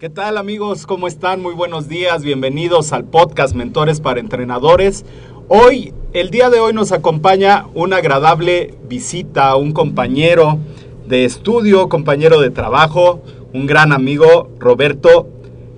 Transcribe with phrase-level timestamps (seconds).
[0.00, 0.86] ¿Qué tal amigos?
[0.86, 1.42] ¿Cómo están?
[1.42, 2.24] Muy buenos días.
[2.24, 5.04] Bienvenidos al podcast Mentores para Entrenadores.
[5.48, 10.58] Hoy, el día de hoy nos acompaña una agradable visita, un compañero
[11.06, 13.20] de estudio, compañero de trabajo,
[13.52, 15.28] un gran amigo, Roberto.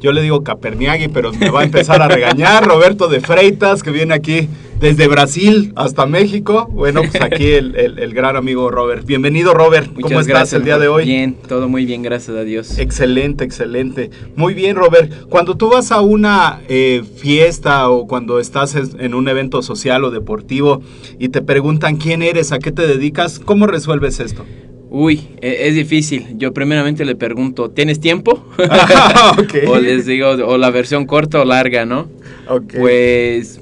[0.01, 2.65] Yo le digo Caperniagui, pero me va a empezar a regañar.
[2.69, 4.49] Roberto de Freitas, que viene aquí
[4.83, 6.69] desde Brasil hasta México.
[6.73, 9.07] Bueno, pues aquí el, el, el gran amigo Robert.
[9.07, 9.87] Bienvenido, Robert.
[9.93, 11.05] Muchas ¿Cómo estás gracias, el día de hoy?
[11.05, 12.79] Bien, todo muy bien, gracias a Dios.
[12.79, 14.11] Excelente, excelente.
[14.35, 15.13] Muy bien, Robert.
[15.29, 20.03] Cuando tú vas a una eh, fiesta o cuando estás es- en un evento social
[20.05, 20.83] o deportivo
[21.19, 24.45] y te preguntan quién eres, a qué te dedicas, ¿cómo resuelves esto?
[24.91, 26.27] Uy, e- es difícil.
[26.39, 28.45] Yo primeramente le pregunto, ¿tienes tiempo?
[28.69, 29.37] Ah,
[29.69, 32.09] o les digo, o la versión corta o larga, ¿no?
[32.49, 32.75] Ok.
[32.81, 33.61] Pues,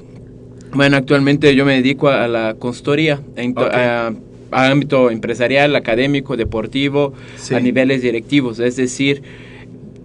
[0.73, 3.73] bueno, actualmente yo me dedico a la consultoría, en to- Ok.
[3.73, 4.13] a,
[4.51, 7.55] a ámbito empresarial, académico, deportivo, Sí.
[7.55, 8.59] a niveles directivos.
[8.59, 9.21] Es decir,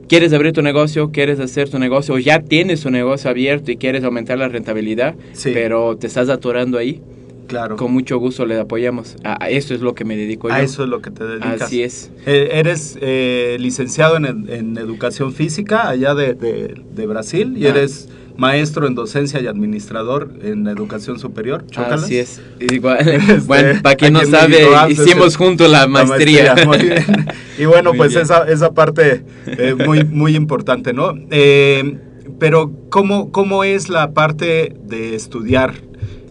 [0.09, 3.77] quieres abrir tu negocio, quieres hacer tu negocio, o ya tienes tu negocio abierto y
[3.77, 5.51] quieres aumentar la rentabilidad, Sí.
[5.53, 7.01] pero te estás atorando ahí.
[7.49, 7.77] claro.
[7.77, 9.15] Con mucho gusto le apoyamos.
[9.23, 10.65] A, a eso es lo que me dedico A yo.
[10.65, 11.63] eso es lo que te dedicas.
[11.63, 12.11] Así es.
[12.27, 17.67] Eh, eres eh, licenciado en, ed- en educación física allá de, de- de Brasil y
[17.67, 17.69] Ah.
[17.69, 21.65] eres maestro en docencia y administrador en educación superior.
[21.71, 22.05] Chócalas.
[22.05, 22.41] Así es.
[22.61, 26.55] Igual, Este, bueno, para quien no sabe, ah, pues, hicimos es- juntos la maestría.
[26.67, 27.05] muy bien.
[27.59, 28.23] Y bueno, Muy pues bien.
[28.25, 31.15] esa, esa parte eh, muy, muy importante, ¿no?
[31.31, 31.97] Eh,
[32.39, 35.73] pero ¿cómo, ¿cómo es la parte de estudiar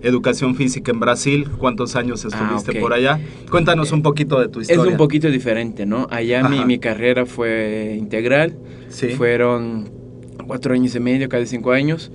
[0.03, 1.47] educación física en Brasil?
[1.57, 2.79] ¿Cuántos años estuviste Ah, ok.
[2.79, 3.19] por allá?
[3.49, 4.91] Cuéntanos un poquito de tu es historia.
[4.91, 6.05] un poquito diferente, ¿no?
[6.11, 8.55] Allá mi, mi carrera fue integral.
[8.89, 9.07] Sí.
[9.09, 9.89] Fueron
[10.47, 12.11] cuatro años y medio, casi cinco años.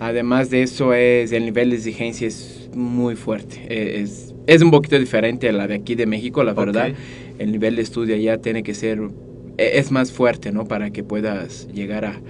[0.00, 3.56] Además de eso, es, el nivel de exigencia es muy fuerte.
[3.68, 6.92] Eh, Es, es un poquito diferente a la de aquí de México, la verdad.
[7.38, 9.00] El nivel de estudio allá tiene que ser,
[9.58, 10.64] e- es más fuerte, ¿no?
[10.66, 12.20] Para que puedas llegar a,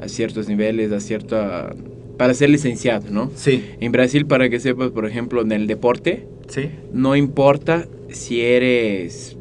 [0.00, 1.74] a ciertos niveles, a cierta...
[2.16, 3.30] para ser licenciado, ¿no?
[3.34, 6.70] Sí, En Brasil, para que sepas, por ejemplo, en el deporte, sí.
[6.92, 9.36] no importa si eres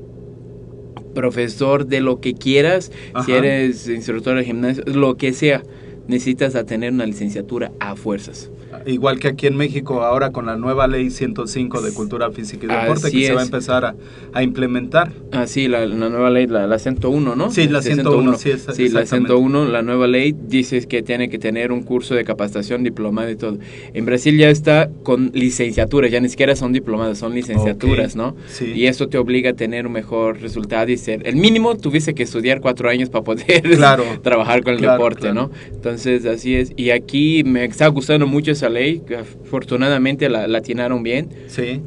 [1.19, 2.93] profesor de lo que quieras,
[3.25, 5.63] si eres instructor de gimnasio, lo que sea,
[6.09, 8.49] necesitas a tener una licenciatura a fuerzas.
[8.85, 12.69] Igual que aquí en México, ahora con la nueva ley 105 de cultura física y
[12.69, 13.47] deporte Así que se va a es.
[13.49, 13.95] empezar a,
[14.33, 15.11] a implementar.
[15.31, 17.51] Ah, sí, la, la nueva ley, la, la 101, ¿no?
[17.51, 19.33] Sí, la 101, sí, es- Sí, la exactamente.
[19.33, 23.35] 101, la nueva ley dice que tiene que tener un curso de capacitación, diplomado y
[23.35, 23.57] todo.
[23.93, 28.35] En Brasil ya está con licenciaturas, ya ni siquiera son diplomados, son licenciaturas, Ok, ¿no?
[28.47, 28.65] sí.
[28.75, 31.27] Y eso te obliga a tener un mejor resultado y ser...
[31.27, 35.21] El mínimo tuviste que estudiar cuatro años para poder Claro, trabajar con el claro, deporte,
[35.21, 35.33] claro.
[35.33, 35.51] ¿no?
[35.71, 36.71] Entonces, así es.
[36.75, 41.81] Y aquí me está gustando mucho esa ley, que afortunadamente la, la atinaron bien Sí,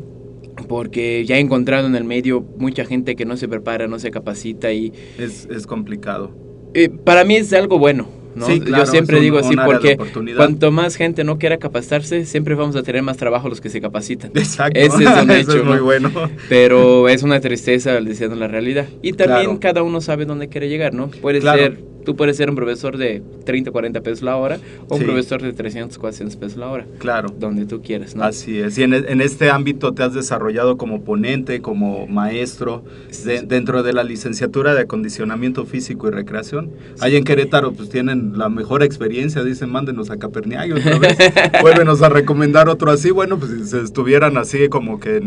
[0.69, 4.11] porque ya he encontrado en el medio mucha gente que no se prepara, no se
[4.11, 6.31] capacita y es, es complicado.
[6.75, 8.09] eh, para mí es algo bueno.
[8.35, 8.47] ¿no?
[8.47, 9.99] Sí, claro, Yo siempre un- digo así porque
[10.37, 13.79] cuanto más gente no quiera capacitarse, siempre vamos a tener más trabajo los que se
[13.83, 14.31] capacitan.
[14.35, 14.81] Exacto.
[14.81, 15.85] Ese es un Eso hecho, es muy ¿no?
[15.85, 16.11] bueno.
[16.49, 18.87] Pero es una tristeza diciendo la realidad.
[19.03, 19.61] Y también Claro.
[19.61, 21.09] cada uno sabe dónde quiere llegar, ¿no?
[21.09, 21.59] Puede Claro.
[21.63, 24.59] ser Tú puedes ser un profesor de 30, 40 pesos la hora
[24.89, 25.05] o un Sí.
[25.07, 26.87] profesor de 300, 400 pesos la hora.
[26.99, 27.29] Claro.
[27.39, 28.25] Donde tú quieras, ¿no?
[28.25, 28.77] Así es.
[28.79, 32.83] Y en, en este ámbito te has desarrollado como ponente, como maestro,
[33.25, 36.71] de- dentro de la licenciatura de acondicionamiento físico y recreación.
[37.01, 41.17] Ahí en Querétaro pues tienen la mejor experiencia, dicen, mándenos a Caperniague otra vez,
[41.63, 43.11] vuélvenos a recomendar otro así.
[43.11, 45.21] Bueno, pues si estuvieran así como que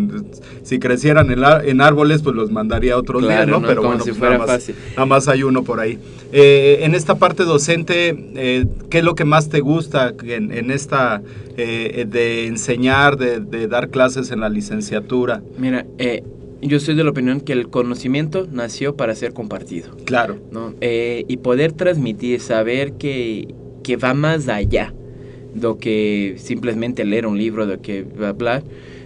[0.63, 3.59] si crecieran en, en árboles, pues los mandaría otros días, ¿no?
[3.59, 3.67] ¿no?
[3.67, 4.75] Pero Como bueno, si pues, fuera nada, más, fácil.
[4.91, 5.97] nada más hay uno por ahí.
[6.31, 10.71] Eh, en esta parte docente, eh, ¿qué es lo que más te gusta en, en
[10.71, 11.21] esta
[11.57, 15.41] eh, de enseñar, de, de dar clases en la licenciatura?
[15.57, 16.23] Mira, eh,
[16.61, 19.95] yo soy de la opinión que el conocimiento nació para ser compartido.
[20.05, 20.73] Claro, ¿no?
[20.81, 23.53] Eh, y poder transmitir, saber que,
[23.83, 24.93] que va más allá
[25.53, 28.63] de que simplemente leer un libro, de que bla, bla,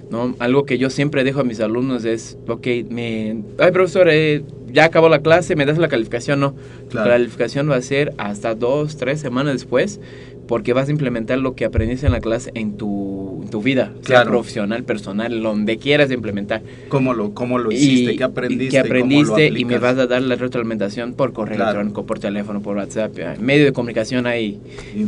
[0.10, 0.36] ¿no?
[0.40, 4.86] Algo que yo siempre dejo a mis alumnos es, ok, me, ay profesor, eh, ya
[4.86, 6.56] acabó la clase, me das la calificación, no.
[6.89, 7.10] Claro.
[7.10, 10.00] La calificación va a ser hasta dos, tres semanas después,
[10.48, 13.94] porque vas a implementar lo que aprendiste en la clase en tu, en tu vida,
[14.01, 14.31] sea Claro.
[14.31, 16.62] profesional, personal, donde quieras implementar.
[16.89, 18.13] ¿cómo lo, cómo lo hiciste?
[18.13, 18.66] Y- ¿Qué aprendiste?
[18.66, 19.00] y ¿Qué ¿Cómo lo
[19.36, 19.48] aprendiste?
[19.48, 19.81] Y me aplicas?
[19.81, 21.71] vas a dar la retroalimentación por correo Claro.
[21.71, 23.18] electrónico, por teléfono, por WhatsApp.
[23.19, 24.60] En medio de comunicación hay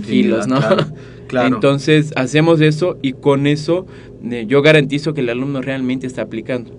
[0.05, 0.59] kilos, ¿no?
[0.59, 0.85] claro,
[1.27, 1.55] claro.
[1.55, 3.87] Entonces hacemos eso y con eso
[4.29, 6.69] eh, yo garantizo que el alumno realmente está aplicando.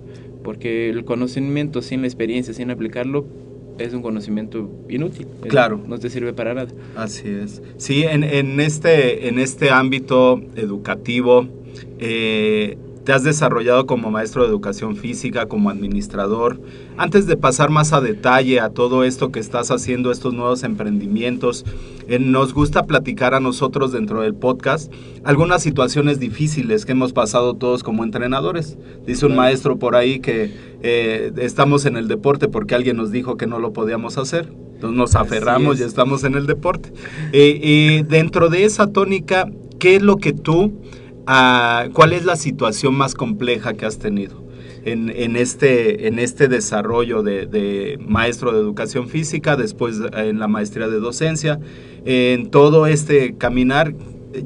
[0.43, 3.25] Porque el conocimiento sin la experiencia, sin aplicarlo,
[3.77, 5.27] es un conocimiento inútil.
[5.47, 5.79] Claro.
[5.87, 6.71] No te sirve para nada.
[6.95, 7.61] Así es.
[7.77, 11.47] Sí, en, en este, en este ámbito educativo,
[11.99, 16.59] eh, te has desarrollado como maestro de educación física, como administrador.
[16.97, 21.65] Antes de pasar más a detalle a todo esto que estás haciendo, estos nuevos emprendimientos,
[22.07, 24.91] eh, nos gusta platicar a nosotros dentro del podcast
[25.23, 28.77] algunas situaciones difíciles que hemos pasado todos como entrenadores.
[29.05, 33.37] Dice un maestro por ahí que eh, estamos en el deporte porque alguien nos dijo
[33.37, 34.49] que no lo podíamos hacer.
[34.73, 35.81] Entonces nos aferramos es.
[35.81, 36.89] y estamos en el deporte.
[37.31, 40.73] Eh, eh, dentro de esa tónica, ¿qué es lo que tú,
[41.25, 44.43] cuál es la situación más compleja que has tenido
[44.85, 50.99] en, este, en este desarrollo de, maestro de educación física, después en la maestría de
[50.99, 51.59] docencia,
[52.05, 53.93] en todo este caminar?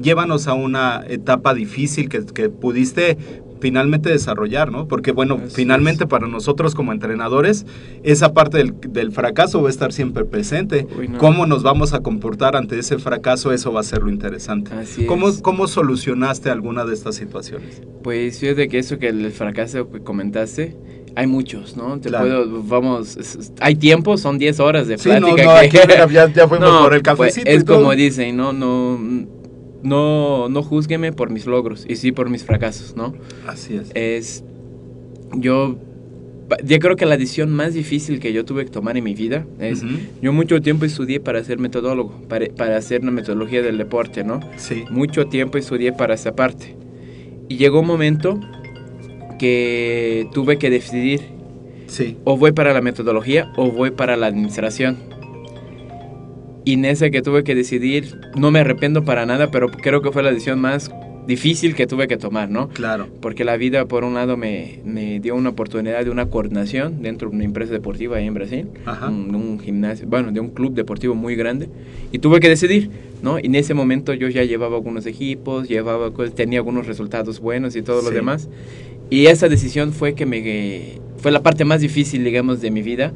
[0.02, 3.16] Llévanos a una etapa difícil que pudiste
[3.60, 4.86] finalmente desarrollar, ¿no?
[4.88, 6.10] Porque bueno, finalmente es.
[6.10, 7.66] para nosotros como entrenadores,
[8.02, 10.86] esa parte del, del fracaso va a estar siempre presente.
[10.98, 11.18] Uy, no.
[11.18, 13.52] ¿Cómo nos vamos a comportar ante ese fracaso?
[13.52, 14.72] Eso va a ser lo interesante.
[14.74, 15.40] Así ¿Cómo, es.
[15.42, 17.82] ¿Cómo solucionaste alguna de estas situaciones?
[18.02, 20.76] Pues fíjate que eso que el fracaso que comentaste,
[21.16, 21.98] hay muchos, ¿no?
[21.98, 22.24] Te Claro.
[22.44, 23.18] puedo, vamos,
[23.60, 25.44] hay tiempo, son 10 horas de Sí, no, plática.
[25.44, 27.50] no, que- aquí mira, ya, ya fuimos No, por el pues, cafecito.
[27.50, 28.98] es como dicen, no, no,
[29.82, 33.14] no, no juzgueme por mis logros y sí por mis fracasos, ¿no?
[33.46, 33.90] Así es.
[33.94, 34.44] Es,
[35.34, 35.78] yo,
[36.64, 39.46] yo creo que la decisión más difícil que yo tuve que tomar en mi vida
[39.60, 39.82] es,
[40.22, 44.40] yo mucho tiempo estudié para ser metodólogo, para, para hacer una metodología del deporte, ¿no?
[44.56, 46.74] Sí, mucho tiempo estudié para esa parte.
[47.48, 48.40] Y llegó un momento
[49.38, 51.20] que tuve que decidir
[51.86, 54.96] sí, o voy para la metodología o voy para la administración.
[56.68, 60.12] Y en ese que tuve que decidir, no me arrepiento para nada, pero creo que
[60.12, 60.90] fue la decisión más
[61.26, 62.68] difícil que tuve que tomar, ¿no?
[62.68, 63.08] claro.
[63.22, 67.30] Porque la vida, por un lado, me, me dio una oportunidad de una coordinación dentro
[67.30, 69.08] de una empresa deportiva ahí en Brasil, Ajá.
[69.08, 71.70] un, un gimnasio, bueno, de un club deportivo muy grande,
[72.12, 72.90] y tuve que decidir,
[73.22, 73.38] ¿no?
[73.38, 77.76] Y en ese momento yo ya llevaba algunos equipos, llevaba, co- tenía algunos resultados buenos
[77.76, 78.14] y todo lo Sí.
[78.14, 78.46] demás,
[79.08, 83.14] y esa decisión fue que me, fue la parte más difícil, digamos, de mi vida,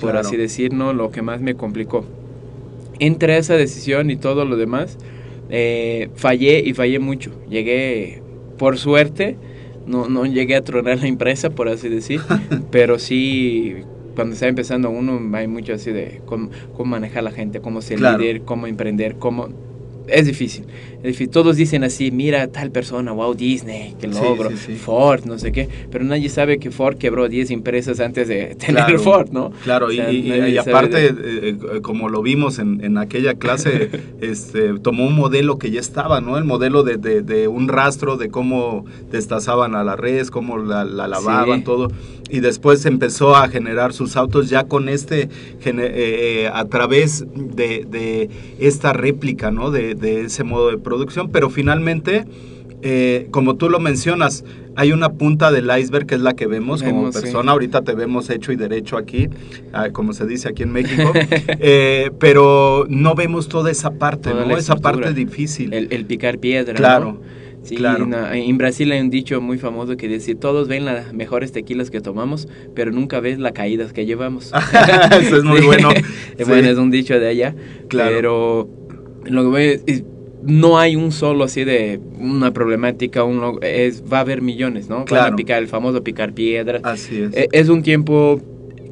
[0.00, 0.20] por Claro.
[0.20, 0.92] así decir, ¿no?
[0.92, 2.04] Lo que más me complicó.
[2.98, 4.98] Entre esa decisión y todo lo demás,
[5.50, 7.30] eh, fallé y fallé mucho.
[7.48, 8.22] Llegué,
[8.58, 9.36] por suerte,
[9.86, 12.20] no, no llegué a tronar la empresa, por así decir,
[12.70, 13.76] pero sí,
[14.14, 17.82] cuando está empezando uno, hay mucho así de cómo, cómo manejar a la gente, cómo
[17.82, 18.18] ser Claro.
[18.18, 19.48] líder, cómo emprender, cómo...
[20.08, 20.95] Es difícil, es difícil.
[21.30, 24.74] Todos dicen así, mira tal persona, wow, Disney, qué Sí, logro, sí, sí.
[24.74, 28.84] Ford, no sé qué, pero nadie sabe que Ford quebró 10 empresas antes de tener
[28.84, 29.50] Claro, Ford, ¿no?
[29.64, 32.98] Claro, O sea, y, y- y aparte, de- eh, eh, como lo vimos en, en
[32.98, 36.38] aquella clase, este, tomó un modelo que ya estaba, ¿no?
[36.38, 40.84] El modelo de, de- de un rastro de cómo destazaban a la res, cómo la,
[40.84, 41.64] la lavaban, Sí.
[41.64, 41.88] todo.
[42.28, 45.28] Y después empezó a generar sus autos ya con este, eh,
[45.64, 49.70] eh, a través de, de esta réplica, ¿no?
[49.70, 50.95] De, de ese modo de producción.
[51.32, 52.24] Pero finalmente,
[52.82, 54.44] eh, como tú lo mencionas,
[54.76, 57.22] hay una punta del iceberg que es la que vemos, como Vemos, sí.
[57.22, 57.52] persona.
[57.52, 59.28] Ahorita te vemos hecho y derecho aquí,
[59.72, 61.12] ah, como se dice aquí en México.
[61.58, 64.56] Eh, pero no vemos toda esa parte, Toda ¿no?
[64.56, 65.72] Esa parte difícil.
[65.72, 67.04] El, el picar piedra, Claro.
[67.20, 67.36] ¿no?
[67.62, 68.06] Sí, Claro.
[68.06, 71.90] no, en Brasil hay un dicho muy famoso que dice, todos ven las mejores tequilas
[71.90, 74.52] que tomamos, pero nunca ves las caídas que llevamos.
[75.20, 75.66] Eso es muy Sí.
[75.66, 75.88] bueno.
[76.46, 76.68] Bueno, Sí.
[76.68, 77.54] es un dicho de allá.
[77.88, 78.10] Claro.
[78.14, 78.68] Pero
[79.24, 80.04] lo que voy es-
[80.46, 84.96] no hay un solo así de una problemática, uno, es, va a haber millones, ¿no?
[84.96, 85.32] Van Claro.
[85.34, 86.82] a picar, el famoso picar piedras.
[86.84, 87.36] Así es.
[87.36, 88.40] E- Es un tiempo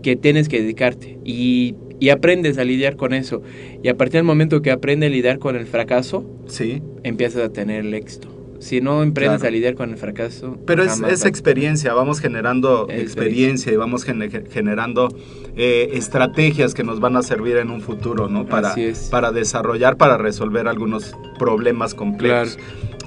[0.02, 3.42] que tienes que dedicarte y, y aprendes a lidiar con eso.
[3.82, 6.82] Y a partir del momento que aprendes a lidiar con el fracaso, sí.
[7.04, 8.28] empiezas a tener el éxito.
[8.60, 9.02] Si no
[9.40, 9.48] Claro.
[9.48, 10.56] a lidiar con el fracaso...
[10.66, 15.08] Pero es, es experiencia, vamos generando experiencia y vamos gene- generando
[15.56, 18.46] eh, estrategias que nos van a servir en un futuro, ¿no?
[18.46, 19.08] Para, Así es.
[19.10, 22.58] para desarrollar, para resolver algunos problemas complejos.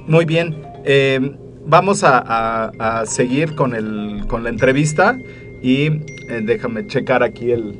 [0.07, 1.31] Muy bien, eh,
[1.65, 5.17] vamos a, a- a seguir con, el, con la entrevista
[5.61, 7.79] y eh, déjame checar aquí el...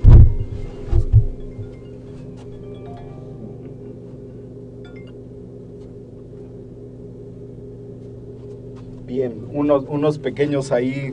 [9.17, 11.12] Bien, unos, unos pequeños ahí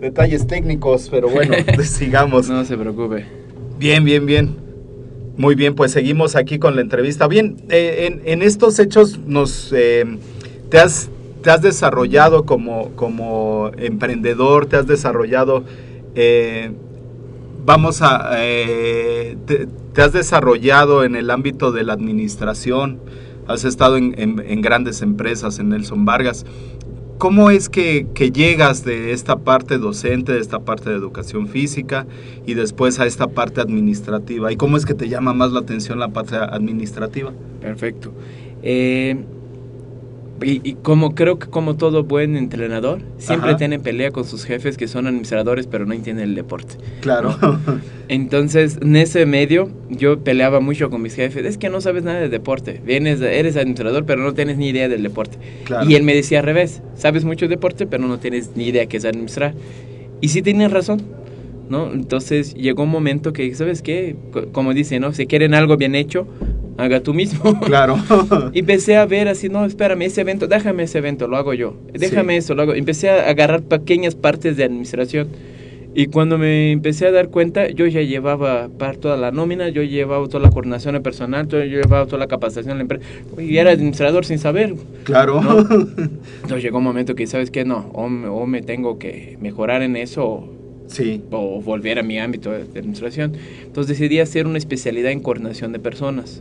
[0.00, 2.48] detalles técnicos, pero bueno, sigamos.
[2.48, 3.24] No se preocupe.
[3.78, 4.56] Bien, bien, bien.
[5.36, 7.28] Muy bien, pues seguimos aquí con la entrevista.
[7.28, 10.04] Bien, eh, en, en estos hechos nos eh,
[10.70, 11.08] te has
[11.42, 15.62] te has desarrollado como, como emprendedor, te has desarrollado,
[16.16, 16.72] eh,
[17.64, 22.98] vamos a, eh, te, te has desarrollado en el ámbito de la administración,
[23.46, 26.44] has estado en, en- en grandes empresas, en Nelson Vargas.
[27.20, 32.06] ¿Cómo es que, que llegas de esta parte docente, de esta parte de educación física
[32.46, 34.50] y después a esta parte administrativa?
[34.50, 37.30] ¿Y cómo es que te llama más la atención la parte administrativa?
[37.60, 38.14] Perfecto.
[38.62, 39.22] Eh,
[40.42, 43.58] y, y como creo que como todo buen entrenador, siempre Ajá.
[43.58, 46.76] tiene pelea con sus jefes que son administradores pero no entienden el deporte.
[47.00, 47.36] Claro.
[48.08, 51.44] Entonces, en ese medio, yo peleaba mucho con mis jefes.
[51.46, 52.80] Es que no sabes nada de deporte.
[52.84, 55.38] Vienes, eres administrador, pero no tienes ni idea del deporte.
[55.64, 55.88] Claro.
[55.88, 56.82] Y él me decía al revés.
[56.96, 59.54] Sabes mucho de deporte, pero no tienes ni idea qué es administrar.
[60.20, 61.02] Y sí tenían razón,
[61.68, 61.92] ¿no?
[61.92, 64.16] Entonces, llegó un momento que, ¿sabes qué?
[64.32, 65.12] Co- Como dicen, ¿no?
[65.12, 66.26] Si quieren algo bien hecho,
[66.80, 67.58] haga tú mismo.
[67.64, 67.96] Claro.
[68.52, 71.76] Y empecé a ver así, no, espérame, ese evento, déjame ese evento, lo hago yo.
[71.92, 72.38] Déjame Sí.
[72.38, 72.74] eso, lo hago.
[72.74, 75.28] Empecé a agarrar pequeñas partes de administración.
[75.92, 79.82] Y cuando me empecé a dar cuenta, yo ya llevaba para toda la nómina, yo
[79.82, 83.04] llevaba toda la coordinación de personal, yo llevaba toda la capacitación de la empresa.
[83.42, 84.74] Y era administrador sin saber.
[85.02, 85.40] Claro.
[85.42, 85.58] ¿no?
[86.42, 87.64] Entonces llegó un momento que, ¿sabes qué?
[87.64, 90.48] No, o me, o me tengo que mejorar en eso
[90.90, 91.22] Sí.
[91.30, 93.32] o volver a mi ámbito de, administración.
[93.64, 96.38] Entonces decidí hacer una especialidad en coordinación de personas.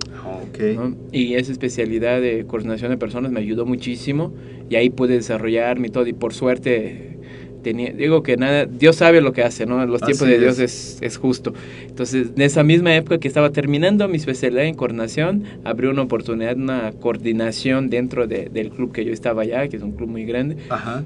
[0.48, 0.60] Ok.
[0.76, 0.96] ¿no?
[1.12, 4.34] Y esa especialidad de coordinación de personas me ayudó muchísimo
[4.70, 7.18] y ahí pude desarrollar mi todo y por suerte
[7.62, 9.86] tenía, digo que nada, Dios sabe lo que hace, ¿no?
[9.86, 10.96] Los tiempos Así de Dios es.
[10.96, 11.54] es, es justo.
[11.88, 16.56] Entonces, en esa misma época que estaba terminando mi especialidad en coordinación, abrió una oportunidad,
[16.56, 20.24] una coordinación dentro de- del club que yo estaba allá, que es un club muy
[20.26, 21.04] grande, Ajá.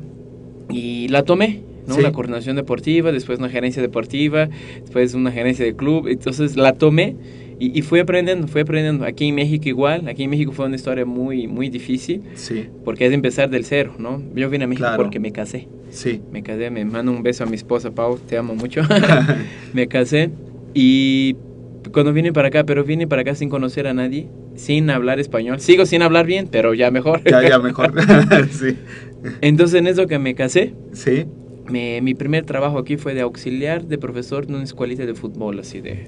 [0.70, 1.62] y la tomé.
[1.88, 1.94] ¿No?
[1.96, 2.00] Sí.
[2.02, 4.50] Una coordinación deportiva, después una gerencia deportiva,
[4.82, 6.08] después una gerencia de club.
[6.08, 7.16] Entonces la tomé
[7.60, 9.06] y, y fui aprendiendo, fui aprendiendo.
[9.06, 12.68] Aquí en México igual, aquí en México fue una historia muy, muy difícil Sí.
[12.84, 14.22] porque es de empezar del cero, ¿no?
[14.36, 15.04] Yo vine a México Claro.
[15.04, 15.68] porque me casé.
[15.90, 16.22] Sí.
[16.32, 18.82] Me casé, me mando un beso a mi esposa Pau, te amo mucho.
[19.74, 20.32] me casé
[20.74, 21.36] y
[21.92, 25.60] cuando vine para acá, pero vine para acá sin conocer a nadie, sin hablar español.
[25.60, 27.22] Sigo sin hablar bien, pero ya mejor.
[27.30, 27.94] Ya, ya mejor.
[28.50, 28.76] sí.
[29.42, 31.26] Entonces en eso que me casé, Sí.
[31.70, 35.60] Me- mi primer trabajo aquí fue de auxiliar de profesor en una escuelita de fútbol,
[35.60, 36.08] así de...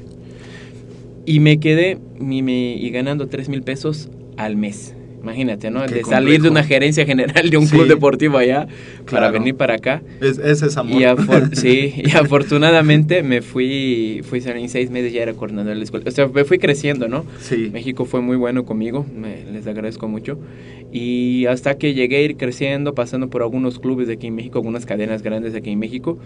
[1.26, 4.95] Y me quedé y ganando 3 mil pesos al mes.
[5.26, 5.84] Imagínate, ¿no?
[5.88, 7.76] Qué de salir de una gerencia general de un Sí.
[7.76, 8.68] club deportivo allá
[9.06, 9.34] para Claro.
[9.34, 10.04] venir para acá.
[10.22, 11.02] Es, ese es amor.
[11.02, 11.06] Y,
[11.56, 16.06] sí, y afortunadamente me fui, fui en seis meses ya era coordinador de la escuela.
[16.08, 17.26] O sea, me fui creciendo, ¿no?
[17.40, 17.72] Sí.
[17.74, 20.38] México fue muy bueno conmigo, me- les agradezco mucho.
[20.92, 24.60] Y hasta que llegué a ir creciendo, pasando por algunos clubes de aquí en México,
[24.60, 26.20] algunas cadenas grandes de aquí en México.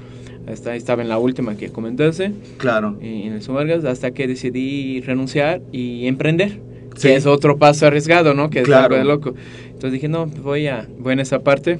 [0.45, 2.97] Hasta estaba en la última que comentaste, Claro.
[3.01, 6.59] en el Vargas, hasta que decidí renunciar y emprender.
[6.95, 7.07] Sí.
[7.09, 8.49] Que es otro paso arriesgado, ¿no?
[8.49, 8.95] Que es Claro.
[8.95, 9.33] algo de loco.
[9.65, 11.79] Entonces dije, no, voy a, voy en esa parte.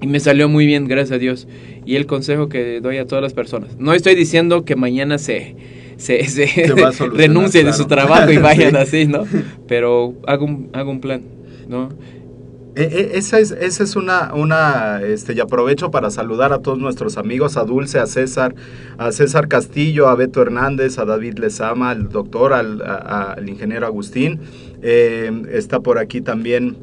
[0.00, 1.48] Y me salió muy bien, gracias a Dios.
[1.84, 3.76] Y el consejo que doy a todas las personas.
[3.78, 5.56] No estoy diciendo que mañana se,
[5.96, 8.06] se, se Se renuncie de su claro.
[8.06, 8.76] trabajo y vayan Sí.
[8.76, 9.24] así, ¿no?
[9.66, 11.22] Pero hago un, hago un plan,
[11.68, 11.88] ¿no?
[12.78, 16.78] E- e- esa es, esa es una, una, este, y aprovecho para saludar a todos
[16.78, 18.54] nuestros amigos, a Dulce, a César,
[18.98, 24.38] a César Castillo, a Beto Hernández, a David Lezama, al doctor, al, a- ingeniero Agustín.
[24.80, 26.76] Eh, está por aquí también,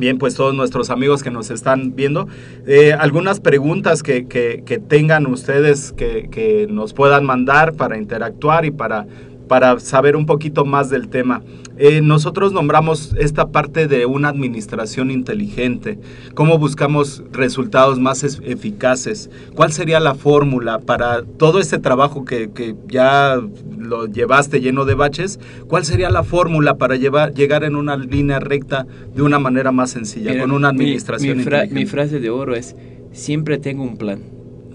[0.00, 2.26] bien, pues todos nuestros amigos que nos están viendo.
[2.66, 8.64] Eh, algunas preguntas que, que- que tengan ustedes que, que nos puedan mandar para interactuar
[8.64, 9.06] y para
[9.48, 11.42] para saber un poquito más del tema.
[11.76, 15.98] Eh, nosotros nombramos esta parte de una administración inteligente.
[16.34, 19.28] ¿Cómo buscamos resultados más es- eficaces?
[19.56, 23.40] ¿Cuál sería la fórmula para todo este trabajo que, que ya
[23.76, 25.40] lo llevaste lleno de baches?
[25.66, 29.90] ¿Cuál sería la fórmula para llevar, llegar en una línea recta de una manera más
[29.90, 31.80] sencilla, Mira, con una mi- administración mi, fra- inteligente?
[31.80, 32.76] mi frase de oro es,
[33.12, 34.20] siempre tenga un plan.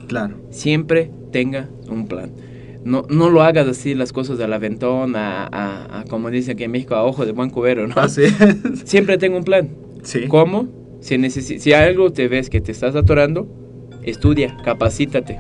[0.08, 0.36] Claro.
[0.52, 2.32] Siempre tenga un plan.
[2.90, 6.64] No, no lo hagas así las cosas del aventón, a, a- a, como dicen aquí
[6.64, 7.96] en México, a ojo de buen cubero, ¿no?
[8.02, 8.24] Así
[8.86, 9.70] Siempre tenga un plan.
[10.04, 10.28] Sí.
[10.28, 10.68] ¿Cómo?
[11.02, 13.48] Si, necesi- si algo te ves que te estás atorando,
[14.04, 15.40] estudia, capacítate.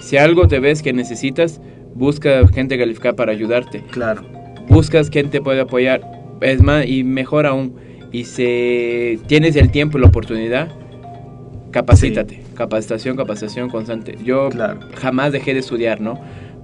[0.00, 1.60] Si algo te ves que necesitas,
[1.94, 3.82] busca gente calificada para ayudarte.
[3.90, 4.22] Claro.
[4.68, 6.00] Buscas quien te puede apoyar.
[6.40, 7.74] Es más, y mejor aún,
[8.12, 10.68] y si tienes el tiempo y la oportunidad,
[11.70, 12.42] capacítate.
[12.54, 14.16] Capacitación, capacitación constante.
[14.24, 14.80] Yo Claro.
[14.94, 16.18] jamás dejé de estudiar, ¿no?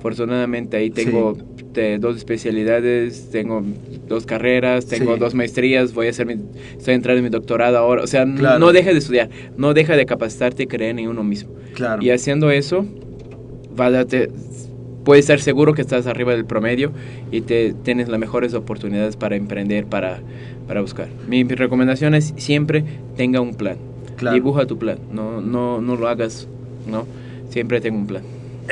[0.06, 1.38] Afortunadamente ahí tengo
[1.76, 3.62] eh, dos especialidades, tengo
[4.08, 5.20] dos carreras, tengo Sí.
[5.20, 6.34] dos maestrías, voy a hacer mi,
[6.76, 8.02] estoy entrando en mi doctorado ahora.
[8.02, 8.58] O sea, Claro.
[8.58, 11.52] no deja de estudiar, no deja de capacitarte y creer en uno mismo.
[11.74, 12.02] Claro.
[12.02, 12.84] Y haciendo eso,
[13.78, 14.28] va a darte-
[15.04, 16.90] puedes estar seguro que estás arriba del promedio
[17.30, 20.18] y te tienes las mejores oportunidades para emprender, para,
[20.66, 21.06] para buscar.
[21.28, 22.82] Mi, mi recomendación es siempre
[23.16, 23.76] tenga un plan.
[24.16, 24.34] Claro.
[24.34, 26.48] Dibuja tu plan, no, no, no lo hagas,
[26.90, 27.06] ¿no?
[27.50, 28.22] Siempre tenga un plan.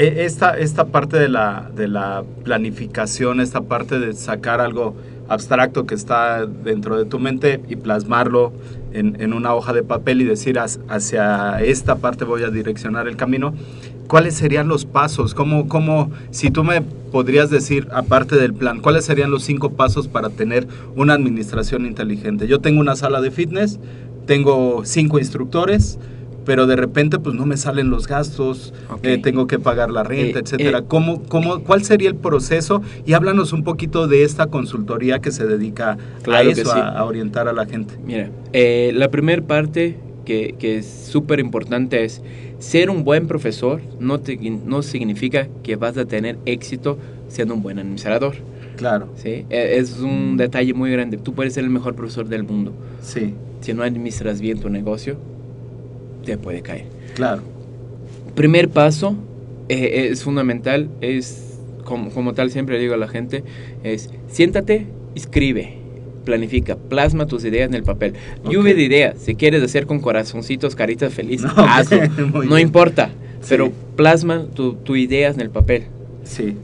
[0.01, 4.95] E- Esta, esta parte de la, de la planificación, esta parte de sacar algo
[5.29, 8.51] abstracto que está dentro de tu mente y plasmarlo
[8.95, 13.09] en, en una hoja de papel y decir "Hac- hacia esta parte voy a direccionar
[13.09, 13.53] el camino,
[14.09, 15.35] ¿cuáles serían los pasos?
[15.35, 20.09] ¿Cómo, cómo, si tú me podrías decir, aparte del plan, cuáles serían los cinco pasos
[20.09, 20.67] para tener
[20.97, 22.47] una administración inteligente?
[22.49, 23.79] Yo tengo una sala de fitness,
[24.27, 25.99] tengo cinco instructores,
[26.45, 29.01] pero de repente pues no me salen los gastos, Ok.
[29.05, 30.79] eh, tengo que pagar la renta, Eh, etcétera.
[30.79, 30.85] eh.
[30.89, 32.83] ¿Cómo, cómo, ¿Cuál sería el proceso?
[33.07, 36.71] Y háblanos un poquito de esta consultoría que se dedica Claro a eso, sí.
[36.79, 37.95] a, a orientar a la gente.
[38.05, 42.23] Mira, eh, la primera parte que, que es súper importante es
[42.59, 46.99] ser un buen profesor no, te- no significa que vas a tener éxito
[47.29, 48.35] siendo un buen administrador.
[48.77, 49.45] Claro, ¿sí?
[49.51, 51.17] Eh, Es un detalle muy grande.
[51.19, 52.73] Tú puedes ser el mejor profesor del mundo.
[53.03, 55.17] sí, Si no administras bien tu negocio,
[56.25, 56.85] te puede caer.
[57.15, 57.43] claro,
[58.35, 59.17] Primer paso
[59.69, 63.43] eh, es fundamental, es como, como tal siempre digo a la gente,
[63.83, 65.79] es siéntate, escribe,
[66.25, 68.15] planifica, plasma tus ideas en el papel.
[68.45, 68.77] Lluvia Ok.
[68.79, 71.99] de ideas, si quieres hacer con corazoncitos, caritas felices, Ok, hazlo,
[72.49, 73.47] no importa, Sí.
[73.49, 75.85] pero plasma tu, tu ideas en el papel.
[76.25, 76.55] sí,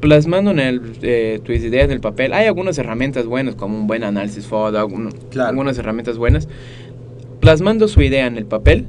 [0.00, 3.86] Plasmando en el, eh, tus ideas en el papel, hay algunas herramientas buenas, como un
[3.86, 5.48] buen análisis FODA, algún- Claro.
[5.48, 6.46] algunas herramientas buenas.
[7.40, 8.86] Plasmando su idea en el papel,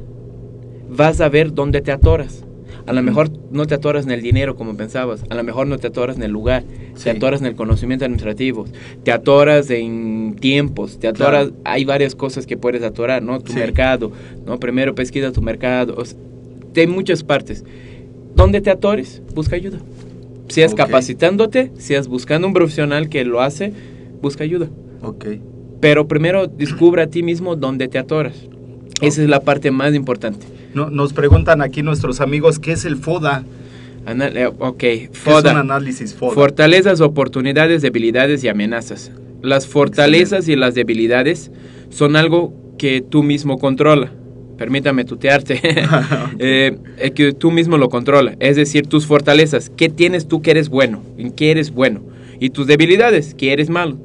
[0.89, 2.43] vas a ver dónde te atoras.
[2.85, 5.77] A lo mejor no te atoras en el dinero como pensabas, a lo mejor no
[5.77, 6.63] te atoras en el lugar,
[6.95, 7.03] Sí.
[7.05, 8.65] te atoras en el conocimiento administrativo,
[9.03, 11.61] te atoras en tiempos, te atoras, Claro.
[11.65, 13.39] hay varias cosas que puedes atorar, ¿no?
[13.41, 13.59] Tu Sí.
[13.59, 14.11] mercado,
[14.45, 14.57] ¿no?
[14.59, 16.17] Primero pesquisa tu mercado, o sea,
[16.77, 17.65] hay muchas partes.
[18.35, 19.21] ¿Dónde te atores?
[19.35, 19.79] Busca ayuda.
[20.47, 20.77] Seas Ok.
[20.77, 23.73] capacitándote, seas buscando un profesional que lo hace,
[24.21, 24.69] busca ayuda.
[25.01, 25.25] ok,
[25.81, 28.47] Pero primero descubre a ti mismo dónde te atoras.
[29.01, 30.45] Esa es la parte más importante.
[30.77, 33.43] No, nos preguntan aquí nuestros amigos, ¿qué es el FODA?
[34.05, 35.59] Ana- eh, ok, ¿Qué es un FODA.
[35.59, 36.35] análisis FODA?
[36.35, 39.11] Fortalezas, oportunidades, debilidades y amenazas.
[39.41, 41.49] Las fortalezas y las debilidades
[41.89, 44.11] son algo que tú mismo controla.
[44.59, 45.59] Permítame tutearte.
[46.39, 48.35] Eh, eh, que tú mismo lo controla.
[48.39, 49.71] Es decir, tus fortalezas.
[49.75, 51.01] ¿Qué tienes tú que eres bueno?
[51.17, 52.01] ¿En qué eres bueno?
[52.39, 53.97] Y tus debilidades, que eres malo.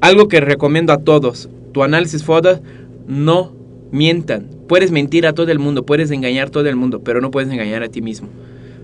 [0.00, 1.50] Algo que recomiendo a todos.
[1.72, 2.62] Tu análisis FODA,
[3.06, 3.52] no
[3.94, 4.48] mientan.
[4.68, 7.50] Puedes mentir a todo el mundo, puedes engañar a todo el mundo, pero no puedes
[7.50, 8.28] engañar a ti mismo.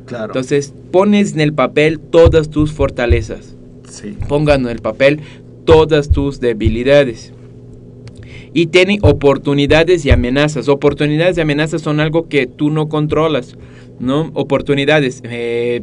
[0.06, 3.56] claro, Entonces, pones en el papel todas tus fortalezas.
[3.88, 5.20] sí, Pongan en el papel
[5.64, 7.32] todas tus debilidades.
[8.52, 10.68] Y tiene oportunidades y amenazas.
[10.68, 13.56] Oportunidades y amenazas son algo que tú no controlas,
[14.00, 14.30] ¿no?
[14.34, 15.20] Oportunidades.
[15.24, 15.82] eh,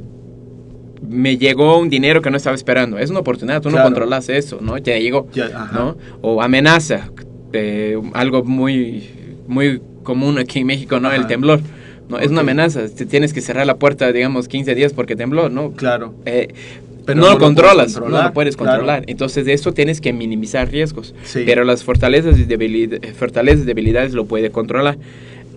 [1.08, 2.98] me llegó un dinero que no estaba esperando.
[2.98, 3.84] Es una oportunidad, tú Claro.
[3.84, 4.82] no controlas eso, ¿no?
[4.82, 5.70] Te llegó, Ya.
[5.74, 5.96] ¿no?
[6.22, 7.12] O amenaza,
[7.54, 9.04] eh, algo muy,
[9.48, 11.12] muy común aquí en México, ¿no?
[11.12, 11.62] El temblor.
[12.10, 12.88] No, es una amenaza.
[12.88, 15.72] Te tienes que cerrar la puerta, digamos, 15 días porque tembló, ¿no?
[15.72, 16.48] claro, Eh,
[17.06, 18.72] Pero no, no lo controlas, no lo puedes claro.
[18.72, 19.04] controlar.
[19.08, 21.14] Entonces de eso tienes que minimizar riesgos.
[21.24, 21.44] Sí.
[21.46, 24.98] Pero las fortalezas y debilidades, fortalezas y debilidades lo puede controlar.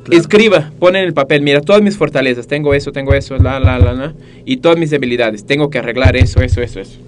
[0.05, 0.19] Claro.
[0.21, 3.79] Escriba, pon en el papel, mira, todas mis fortalezas, tengo eso, tengo eso, la, la,
[3.79, 4.15] la, la,
[4.47, 6.99] y todas mis debilidades, tengo que arreglar eso, eso, eso, eso.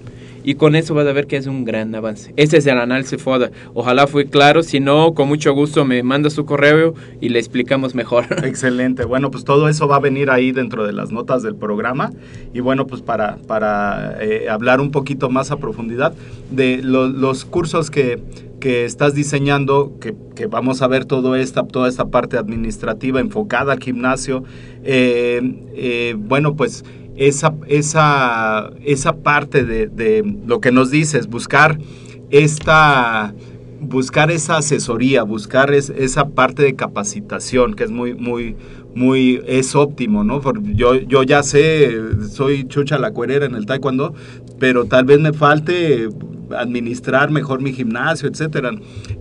[0.43, 2.33] Y con eso vas a ver que es un gran avance.
[2.35, 3.51] Ese es el análisis FODA.
[3.73, 4.61] Ojalá fue claro.
[4.63, 8.25] Si no, con mucho gusto me manda su correo y le explicamos mejor.
[8.45, 9.05] Excelente.
[9.05, 12.11] Bueno, pues todo eso va a venir ahí dentro de las notas del programa.
[12.53, 16.13] Y bueno, pues para, para eh, hablar un poquito más a profundidad
[16.51, 18.19] de lo- los cursos que,
[18.59, 23.73] que estás diseñando, que, que vamos a ver todo esta, toda esta parte administrativa enfocada
[23.73, 24.43] al gimnasio.
[24.83, 25.41] eh,
[25.75, 26.83] eh, bueno, pues
[27.15, 31.77] esa, esa, esa parte de, de lo que nos dices, buscar
[32.29, 33.33] esta
[33.85, 38.55] buscar esa asesoría, buscar es- esa parte de capacitación que es muy, muy,
[38.95, 40.41] muy, es óptimo, ¿no?
[40.73, 41.91] Yo, yo ya sé,
[42.31, 44.13] soy chucha la cuerera en el taekwondo,
[44.57, 46.07] pero tal vez me falte
[46.57, 48.71] administrar mejor mi gimnasio, etcétera.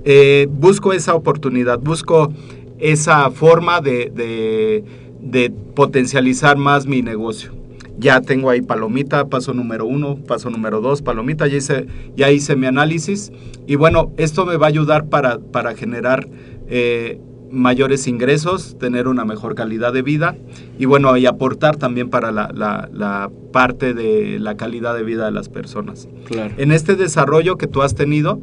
[0.05, 2.33] Eh, busco esa oportunidad, busco
[2.79, 4.85] esa forma de, de,
[5.21, 7.53] de potencializar más mi negocio.
[7.99, 12.57] Ya tengo ahí palomita, paso número uno, paso número dos, palomita, ya hice, ya hice
[12.57, 13.31] mi análisis
[13.67, 16.27] y bueno, esto me va a ayudar para, para generar
[16.69, 20.37] eh, mayores ingresos, tener una mejor calidad de vida
[20.79, 25.27] y bueno, y aportar también para la, la- la parte de la calidad de vida
[25.27, 26.09] de las personas.
[26.25, 26.55] Claro.
[26.57, 28.41] En este desarrollo que tú has tenido,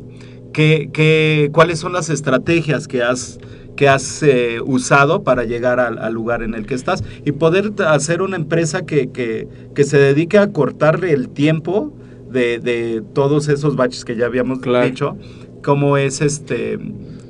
[0.53, 3.39] ¿qué, qué, cuáles son las estrategias que has,
[3.79, 7.71] que has eh, usado para llegar al, al lugar en el que estás y poder
[7.87, 11.93] hacer una empresa que, que- que se dedique a cortarle el tiempo
[12.29, 14.85] de, de todos esos baches que ya habíamos Claro.
[14.85, 15.17] dicho?
[15.63, 16.77] ¿Cómo es este?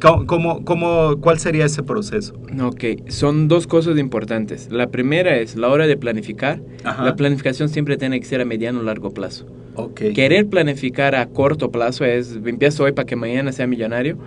[0.02, 2.34] ¿Cómo, cómo, cómo- cuál sería ese proceso?
[2.64, 4.70] Ok, son dos cosas importantes.
[4.72, 6.60] La primera es la hora de planificar.
[6.84, 7.06] Ajá.
[7.06, 9.46] La planificación siempre tiene que ser a mediano o largo plazo.
[9.76, 10.02] Ok.
[10.16, 14.18] Querer planificar a corto plazo es empiezo hoy para que mañana sea millonario.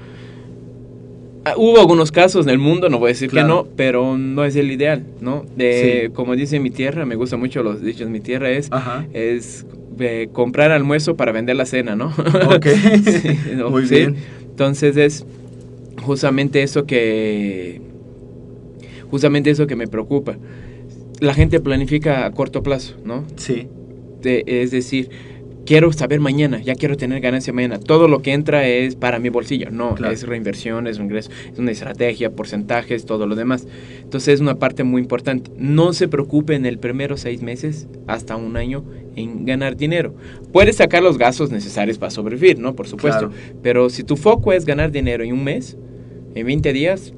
[1.45, 3.47] Ah, hubo algunos casos en el mundo, no voy a decir Claro.
[3.47, 5.45] que no, pero no es el ideal, ¿no?
[5.57, 6.13] De, Sí.
[6.15, 9.07] Como dice mi tierra, me gustan mucho los dichos, mi tierra es, Ajá.
[9.13, 9.67] es
[9.99, 12.13] eh, comprar almuerzo para vender la cena, ¿no?
[12.55, 12.67] Ok.
[13.05, 13.95] Sí, no, Muy sí.
[13.97, 14.17] bien.
[14.51, 15.27] Entonces es
[16.03, 17.81] justamente eso que
[19.11, 20.37] justamente eso que me preocupa.
[21.21, 23.25] La gente planifica a corto plazo, ¿no?
[23.37, 23.69] Sí.
[24.23, 25.09] De- es decir,
[25.67, 27.79] quiero saber mañana, ya quiero tener ganancia mañana.
[27.79, 29.71] Todo lo que entra es para mi bolsillo.
[29.71, 30.13] No, Claro.
[30.13, 33.67] es reinversión, es un ingreso, es una estrategia, porcentajes, todo lo demás.
[34.03, 35.51] Entonces es una parte muy importante.
[35.57, 38.85] No se preocupe en el primero seis meses hasta un año
[39.17, 40.15] en ganar dinero.
[40.53, 42.75] Puedes sacar los gastos necesarios para sobrevivir, ¿no?
[42.75, 43.29] Por supuesto.
[43.31, 43.59] Claro.
[43.63, 45.77] Pero si tu foco es ganar dinero en un mes,
[46.35, 47.13] en 20 días,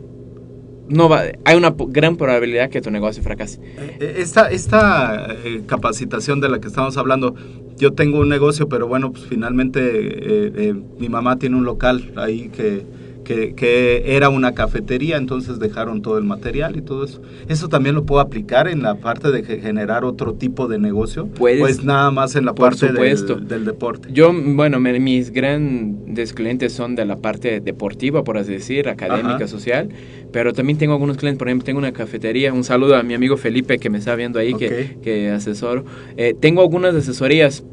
[0.89, 3.61] no va, hay una gran probabilidad que tu negocio fracase.
[4.01, 7.35] Eh, Esta, esta eh, capacitación de la que estamos hablando,
[7.79, 12.13] yo tengo un negocio, pero bueno, pues finalmente eh, eh, mi mamá tiene un local
[12.17, 12.85] ahí que,
[13.25, 17.21] que, que era una cafetería, entonces dejaron todo el material y todo eso.
[17.49, 21.27] ¿Eso también lo puedo aplicar en la parte de ge- generar otro tipo de negocio?
[21.27, 21.61] Puedes.
[21.61, 24.09] Pues nada más en la Por parte del, del deporte.
[24.13, 29.37] Yo, bueno, me- mis grandes clientes son de la parte deportiva, por así decir, académica,
[29.37, 29.49] Ajá.
[29.49, 29.89] social,
[30.31, 33.37] pero también tengo algunos clientes, por ejemplo, tengo una cafetería, un saludo a mi amigo
[33.37, 35.03] Felipe que me está viendo ahí, que, Ok.
[35.03, 35.85] que asesoro.
[36.17, 37.65] Eh, tengo algunas asesorías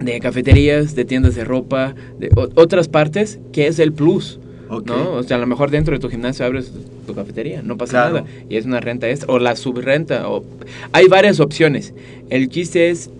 [0.00, 4.40] de cafeterías, de tiendas de ropa, de otras partes, que es el plus.
[4.80, 5.12] ¿No?
[5.12, 6.72] O sea, a lo mejor dentro de tu gimnasio abres
[7.06, 8.14] tu cafetería, no pasa Claro.
[8.14, 8.26] nada.
[8.48, 10.44] Y es una renta extra, o la subrenta, o...
[10.92, 11.94] Hay varias opciones.
[12.30, 13.10] El chiste es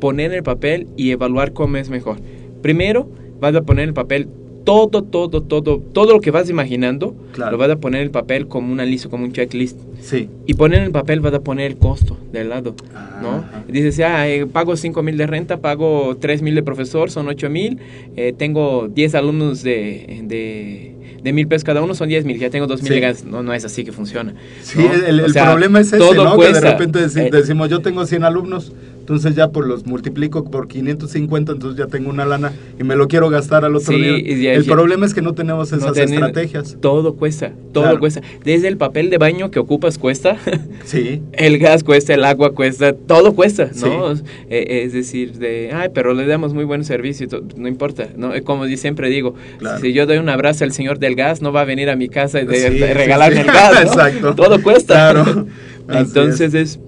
[0.00, 2.16] poner en el papel y evaluar cómo es mejor.
[2.62, 3.08] Primero,
[3.40, 4.28] vas a poner en el papel
[4.64, 7.50] todo, todo, todo, todo lo que vas imaginando, Claro.
[7.52, 9.76] lo vas a poner en el papel como una lista, como un checklist.
[10.00, 10.28] Sí.
[10.46, 12.76] Y poner en el papel vas a poner el costo del lado,
[13.20, 13.28] ¿no?
[13.38, 13.64] Ajá.
[13.68, 17.50] Dices, ah, eh, pago 5 mil de renta, pago 3 mil de profesor, son 8
[17.50, 17.78] mil,
[18.16, 20.91] eh, tengo 10 alumnos de, de,
[21.22, 23.24] de mil pesos cada uno, son 10 mil, ya tengo 2 mil Sí.
[23.26, 24.34] No, no es así que funciona.
[24.62, 24.92] Sí, ¿no?
[24.92, 26.34] el, el O sea, problema es ese, ¿no?
[26.34, 26.60] cuesta.
[26.60, 28.72] Que de repente Eh, decimos, yo tengo 100 alumnos,
[29.02, 33.08] entonces ya por los multiplico por 550, entonces ya tengo una lana y me lo
[33.08, 34.36] quiero gastar al otro Sí, día.
[34.36, 36.76] ya- el ya- problema es que no tenemos no esas tener- estrategias.
[36.80, 37.98] Todo cuesta, todo Claro.
[37.98, 38.22] cuesta.
[38.44, 40.36] Desde el papel de baño que ocupas cuesta,
[40.84, 44.14] Sí, el gas cuesta, el agua cuesta, todo cuesta, ¿no?
[44.16, 44.22] Sí.
[44.50, 48.30] Eh, es decir, de, ay, pero le damos muy buen servicio, no importa, ¿no?
[48.44, 49.80] Como siempre digo, Claro.
[49.80, 52.08] si yo doy un abrazo al señor del gas, no va a venir a mi
[52.08, 53.80] casa de, Sí, regalarme el gas, ¿no?
[53.80, 54.34] Exacto.
[54.36, 55.12] Todo cuesta.
[55.12, 55.46] Claro.
[55.88, 56.78] Entonces es,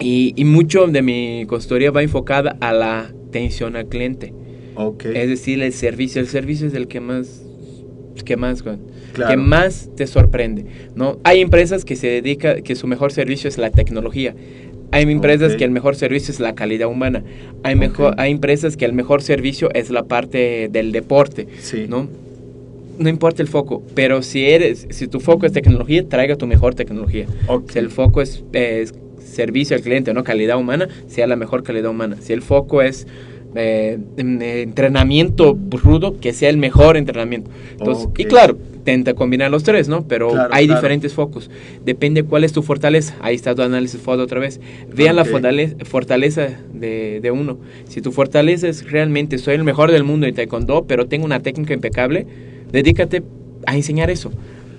[0.00, 4.32] y, y mucho de mi consultoría va enfocada a la atención al cliente.
[4.76, 5.06] ok.
[5.06, 7.42] Es decir, el servicio, el servicio es el que más,
[8.24, 9.30] que más, Claro.
[9.30, 11.18] que más te sorprende, ¿no?
[11.24, 14.34] Hay empresas que se dedican, que su mejor servicio es la tecnología.
[14.92, 15.58] Hay empresas Ok.
[15.58, 17.22] que el mejor servicio es la calidad humana.
[17.62, 18.20] Hay, mejor, Ok.
[18.20, 21.86] hay empresas que el mejor servicio es la parte del deporte, Sí.
[21.88, 22.08] ¿no?
[22.98, 26.74] No importa el foco, pero si eres, si tu foco es tecnología, traiga tu mejor
[26.74, 27.26] tecnología.
[27.46, 27.70] Ok.
[27.72, 28.92] Si el foco es, es
[29.28, 32.16] servicio al cliente, no calidad humana, sea la mejor calidad humana.
[32.20, 33.06] Si el foco es
[33.54, 37.50] eh, eh, entrenamiento rudo que sea el mejor entrenamiento.
[37.72, 38.18] Entonces, Ok.
[38.20, 40.06] Y claro, intenta combinar los tres, ¿no?
[40.06, 40.80] Pero Claro, hay claro.
[40.80, 41.50] diferentes focos.
[41.84, 43.14] Depende cuál es tu fortaleza.
[43.20, 44.60] Ahí está tu análisis FOD otra vez.
[44.94, 45.24] Vean Ok.
[45.24, 47.58] la fortaleza, fortaleza de, de uno.
[47.88, 51.40] Si tu fortaleza es realmente soy el mejor del mundo en taekwondo, pero tengo una
[51.40, 52.26] técnica impecable,
[52.70, 53.22] dedícate
[53.66, 54.30] a enseñar eso.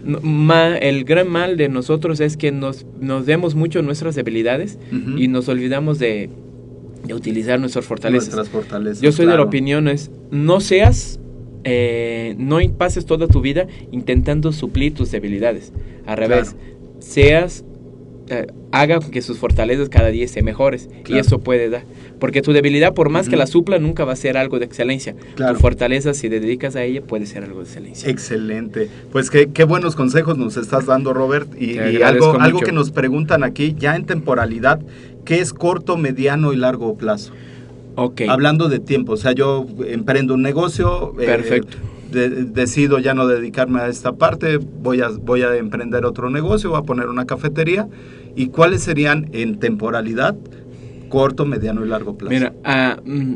[0.04, 5.18] Ma- el gran mal de nosotros es que nos, nos vemos mucho nuestras debilidades Ujú.
[5.18, 6.30] y nos olvidamos de,
[7.06, 8.34] de utilizar nuestras fortalezas.
[8.34, 9.02] Nuestras fortalezas.
[9.02, 9.44] Yo soy de claro.
[9.44, 11.20] la opinión es, no seas,
[11.66, 15.74] eh, no pases toda tu vida intentando suplir tus debilidades.
[16.06, 16.56] Al revés,
[17.00, 17.66] seas,
[18.30, 20.89] eh, haga que sus fortalezas cada día se mejores.
[21.08, 21.84] Y eso puede dar.
[22.20, 25.15] Porque tu debilidad, por más que la supla, nunca va a ser algo de excelencia.
[25.36, 25.56] Claro.
[25.56, 28.10] Tu fortaleza, si te dedicas a ella, puede ser algo de excelencia.
[28.10, 28.89] Excelente.
[29.12, 31.50] Pues qué, qué buenos consejos nos estás dando, Robert.
[31.60, 34.82] Y, algo, algo que nos preguntan aquí, ya en temporalidad,
[35.26, 37.34] ¿qué es corto, mediano y largo plazo?
[37.96, 38.22] ok.
[38.30, 41.13] Hablando de tiempo, o sea, yo emprendo un negocio.
[41.20, 41.78] eh, Perfecto.
[42.12, 46.70] de- decido ya no dedicarme a esta parte, voy a, voy a emprender otro negocio,
[46.72, 47.88] voy a poner una cafetería.
[48.39, 50.34] ¿Y cuáles serían en temporalidad
[51.10, 52.54] corto, mediano y largo plazo?
[52.63, 53.34] Ah, mm,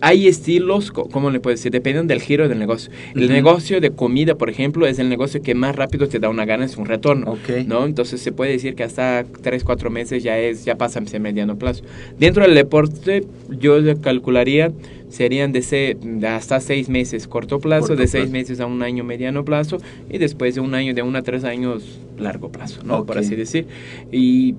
[0.00, 1.72] hay estilos, ¿cómo le puedes decir?
[1.72, 2.90] Dependen del giro del negocio.
[3.14, 3.32] El Ujú.
[3.32, 6.78] negocio de comida, por ejemplo, es el negocio que más rápido te da una ganancia,
[6.80, 7.32] un retorno.
[7.32, 7.66] Ok.
[7.66, 7.84] ¿no?
[7.84, 11.18] Entonces se puede decir que hasta 3, 4 meses ya es ya pasa a ese
[11.18, 11.82] mediano plazo.
[12.18, 14.72] Dentro del deporte, yo calcularía
[15.08, 18.32] serían de, se- de hasta 6 meses corto plazo, Corto de 6 plazo.
[18.32, 19.78] meses a un año mediano plazo
[20.10, 23.04] y después de un año, de 1 a 3 años largo plazo, ¿no?
[23.06, 23.22] Por Ok.
[23.24, 23.66] así decir.
[24.12, 24.54] Y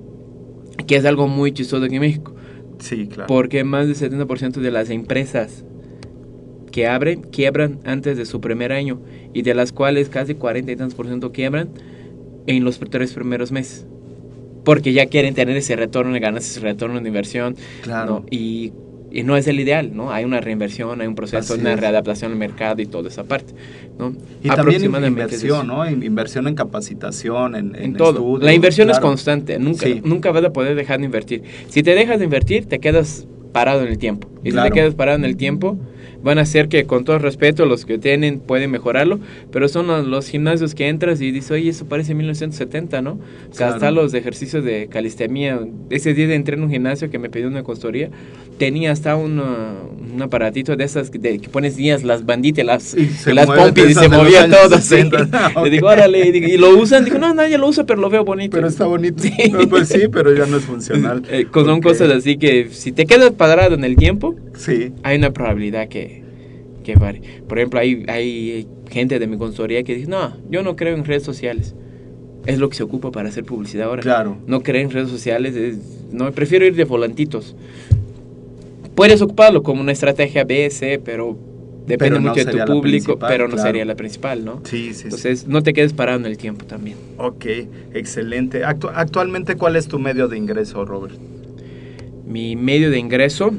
[0.86, 2.34] que es algo muy chistoso aquí en México.
[2.80, 3.26] Sí, claro.
[3.28, 5.64] Porque más del 70% de las empresas
[6.70, 9.00] que abren quiebran antes de su primer año
[9.32, 11.70] y de las cuales casi 40 y tantos por ciento quiebran
[12.46, 13.86] en los tres primeros meses.
[14.64, 17.56] Porque ya quieren tener ese retorno de ganancias, ese retorno de inversión.
[17.82, 18.20] Claro.
[18.20, 18.26] ¿no?
[18.30, 18.72] Y,
[19.10, 20.12] y no es el ideal, ¿no?
[20.12, 21.80] Hay una reinversión, hay un proceso, Así una es.
[21.80, 23.54] readaptación al mercado y toda esa parte,
[23.98, 24.12] ¿no?
[24.42, 25.66] Y también inversión.
[25.66, 25.88] ¿no?
[25.88, 28.10] In- Inversión en capacitación, en, En en todo.
[28.18, 29.58] estudios, la inversión es constante.
[29.58, 30.00] Nunca, Sí.
[30.04, 31.42] nunca vas a poder dejar de invertir.
[31.68, 34.28] Si te dejas de invertir, te quedas parado en el tiempo.
[34.44, 35.76] Y si te quedas parado en el tiempo,
[36.22, 40.06] van a ser que, con todo respeto, los que tienen pueden mejorarlo, pero son los,
[40.06, 43.12] los gimnasios que entras y dices, oye, eso parece 1970, ¿no?
[43.12, 43.18] O
[43.52, 43.74] sea, Claro.
[43.74, 45.60] hasta los ejercicios de calistemia.
[45.90, 48.10] Ese día entré en un gimnasio que me pidió una consultoría,
[48.58, 52.64] tenía hasta un, uh, un aparatito de esas que, de- que pones guías, las banditas,
[52.64, 54.76] las, Y se y las pompis y se movía todo.
[54.76, 54.88] así.
[54.88, 55.52] 60.
[55.64, 57.04] Le digo, órale, y, digo, ¿y lo usan?
[57.04, 58.56] Digo, no, nadie lo usa, pero lo veo bonito.
[58.56, 59.22] Pero está bonito.
[59.22, 59.50] Sí.
[59.50, 61.22] No, pues sí, pero ya no es funcional.
[61.30, 61.82] Eh, con- son Ok.
[61.84, 64.92] cosas así que si te quedas parado en el tiempo, Sí.
[65.02, 66.09] hay una probabilidad que,
[67.48, 71.04] Por ejemplo, hay, hay gente de mi consultoría que dice, no, yo no creo en
[71.04, 71.74] redes sociales.
[72.46, 74.02] Es lo que se ocupa para hacer publicidad ahora.
[74.02, 74.38] Claro.
[74.46, 75.78] No creo en redes sociales, es-
[76.12, 77.54] no, prefiero ir de volantitos.
[78.94, 81.36] Puedes ocuparlo como una estrategia B, C, pero
[81.86, 83.68] depende Pero no mucho de tu público, pero no claro.
[83.68, 84.60] sería la principal, ¿no?
[84.64, 85.02] Sí, sí, sí.
[85.04, 86.96] Entonces, no te quedes parado en el tiempo también.
[87.18, 87.46] Ok,
[87.94, 88.62] excelente.
[88.64, 91.14] Actu- actualmente, ¿cuál es tu medio de ingreso, Robert?
[92.26, 93.52] Mi medio de ingreso,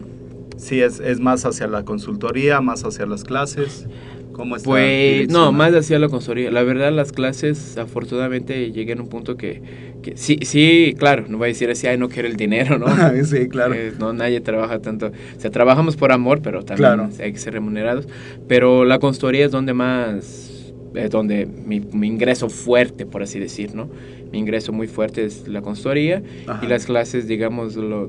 [0.57, 3.87] Sí, es, es más hacia la consultoría, más hacia las clases.
[4.31, 4.69] ¿Cómo está?
[4.69, 6.51] Pues no, más hacia la consultoría.
[6.51, 9.61] La verdad, las clases, afortunadamente, llegué a un punto que,
[10.01, 12.87] que sí, sí, claro, no voy a decir así, ay, no quiero el dinero, ¿no?
[13.25, 13.73] sí, claro.
[13.73, 15.07] Eh, no, nadie trabaja tanto.
[15.07, 17.09] O sea, trabajamos por amor, pero también Claro.
[17.19, 18.07] hay que ser remunerados.
[18.47, 20.50] Pero la consultoría es donde más,
[20.93, 23.89] es donde mi, mi ingreso fuerte, por así decir, ¿no?
[24.31, 26.63] Mi ingreso muy fuerte es la consultoría Ajá.
[26.65, 28.07] y las clases, digamos, lo,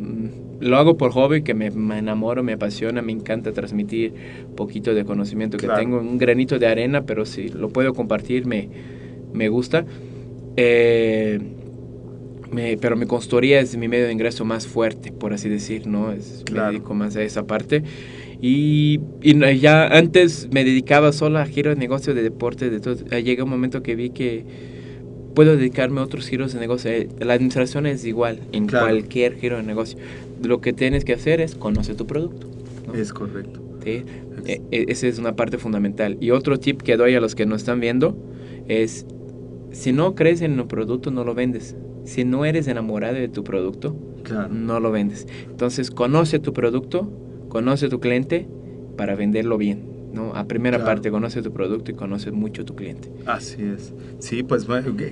[0.60, 4.14] lo hago por hobby, que me, me enamoro, me apasiona, me encanta transmitir
[4.56, 5.80] poquito de conocimiento que Claro.
[5.80, 8.68] tengo, un granito de arena, pero si lo puedo compartir, me,
[9.32, 9.84] me gusta.
[10.56, 11.40] Eh,
[12.50, 16.12] me- pero mi consultoría es mi medio de ingreso más fuerte, por así decir, ¿no?
[16.12, 16.66] Es, Claro.
[16.66, 17.82] Me dedico más a esa parte.
[18.44, 22.96] Y, y ya antes me dedicaba solo a giros de negocio, de deporte, de todo.
[23.12, 24.44] Eh, Llega un momento que vi que
[25.36, 26.90] puedo dedicarme a otros giros de negocio.
[26.90, 28.86] Eh, La administración es igual en Claro.
[28.86, 29.96] cualquier giro de negocio.
[30.42, 32.48] Lo que tienes que hacer es conocer tu producto.
[32.88, 32.94] ¿no?
[32.94, 33.62] Es correcto.
[33.84, 34.02] ¿sí?
[34.44, 36.16] E- e- esa es una parte fundamental.
[36.20, 38.16] Y otro tip que doy a los que no están viendo
[38.66, 39.06] es,
[39.70, 41.76] si no crees en el producto, no lo vendes.
[42.04, 44.48] Si no eres enamorado de tu producto, Claro.
[44.52, 45.28] no lo vendes.
[45.48, 47.08] Entonces, conoce tu producto,
[47.52, 48.46] conoce tu cliente
[48.96, 49.92] para venderlo bien.
[50.14, 50.34] ¿no?
[50.34, 50.90] A primera Claro.
[50.90, 53.08] parte, conoce tu producto y conoce mucho tu cliente.
[53.24, 53.94] Así es.
[54.18, 54.66] Sí, pues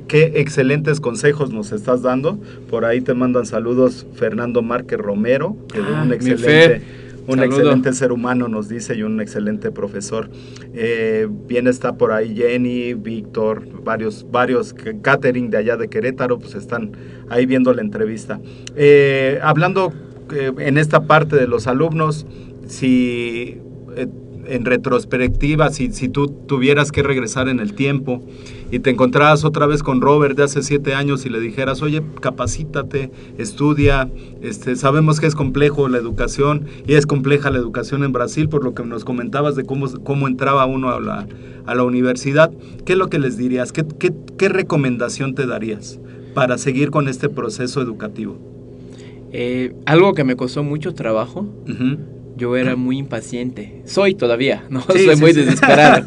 [0.08, 2.38] qué- excelentes consejos nos estás dando.
[2.68, 6.82] Por ahí te mandan saludos Fernando Márquez Romero, que es Ah, un excelente,
[7.26, 7.44] un Saludo.
[7.56, 10.28] excelente ser humano nos dice y un excelente profesor.
[10.74, 16.54] Eh, bien está por ahí Jenny, Víctor, varios, varios catering de allá de Querétaro, pues
[16.54, 16.92] están
[17.30, 18.38] ahí viendo la entrevista.
[18.76, 19.94] Eh, hablando
[20.32, 22.26] en esta parte de los alumnos,
[22.66, 23.58] si
[23.96, 24.06] eh,
[24.46, 28.22] en retrospectiva, si, si tú tuvieras que regresar en el tiempo
[28.70, 32.02] y te encontraras otra vez con Robert de hace siete años y le dijeras, oye,
[32.20, 34.10] capacítate, estudia,
[34.42, 38.64] este, sabemos que es complejo la educación y es compleja la educación en Brasil por
[38.64, 41.26] lo que nos comentabas de cómo, cómo entraba uno a la,
[41.66, 42.50] a la universidad,
[42.84, 43.72] ¿qué es lo que les dirías?
[43.72, 46.00] ¿Qué, qué, qué recomendación te darías
[46.34, 48.59] para seguir con este proceso educativo?
[49.32, 51.46] Eh, algo que me costó mucho trabajo,
[52.36, 53.82] yo era muy impaciente.
[53.84, 54.80] Soy todavía, ¿no?
[54.82, 55.40] Sí, Soy sí, muy sí.
[55.42, 56.04] desesperado.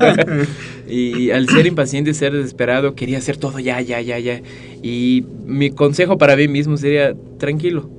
[0.89, 4.41] y al ser impaciente y ser desesperado, quería hacer todo ya, ya, ya, ya.
[4.81, 7.89] Y mi consejo para mí mismo sería, tranquilo,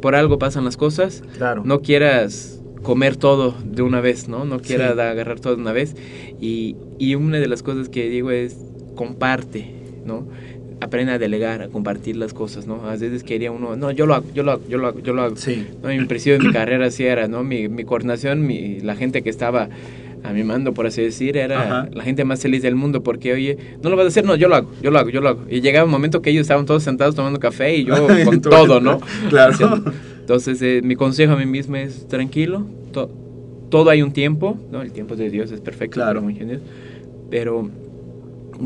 [0.00, 1.62] por algo pasan las cosas, Claro.
[1.64, 4.44] no quieras comer todo de una vez, ¿no?
[4.44, 5.94] No quieras agarrar todo de una vez.
[6.40, 8.56] Y, y una de las cosas que digo es,
[8.94, 9.72] comparte,
[10.04, 10.26] ¿no?
[10.80, 12.86] Aprende a delegar, a compartir las cosas, ¿no?
[12.88, 15.12] A veces quería uno, no, yo lo hago, yo lo hago, yo lo hago, yo
[15.12, 15.36] lo hago.
[15.36, 15.66] Sí.
[15.82, 15.88] ¿no?
[15.88, 17.42] Mi principio de mi carrera así era, ¿no?
[17.42, 19.68] Mi, mi coordinación, mi, la gente que estaba
[20.22, 21.88] a mi mando, por así decir, era Ajá.
[21.92, 24.48] la gente más feliz del mundo porque, oye, no lo vas a hacer, no, yo
[24.48, 25.40] lo hago, yo lo hago, yo lo hago.
[25.50, 28.80] Y llegaba un momento que ellos estaban todos sentados tomando café y yo con todo,
[28.80, 29.00] ¿no?
[29.30, 29.82] Claro.
[30.20, 33.10] Entonces, eh, mi consejo a mí mismo es tranquilo, to-
[33.70, 34.82] todo hay un tiempo, ¿no?
[34.82, 36.22] El tiempo de Dios es perfecto, Claro.
[37.30, 37.68] pero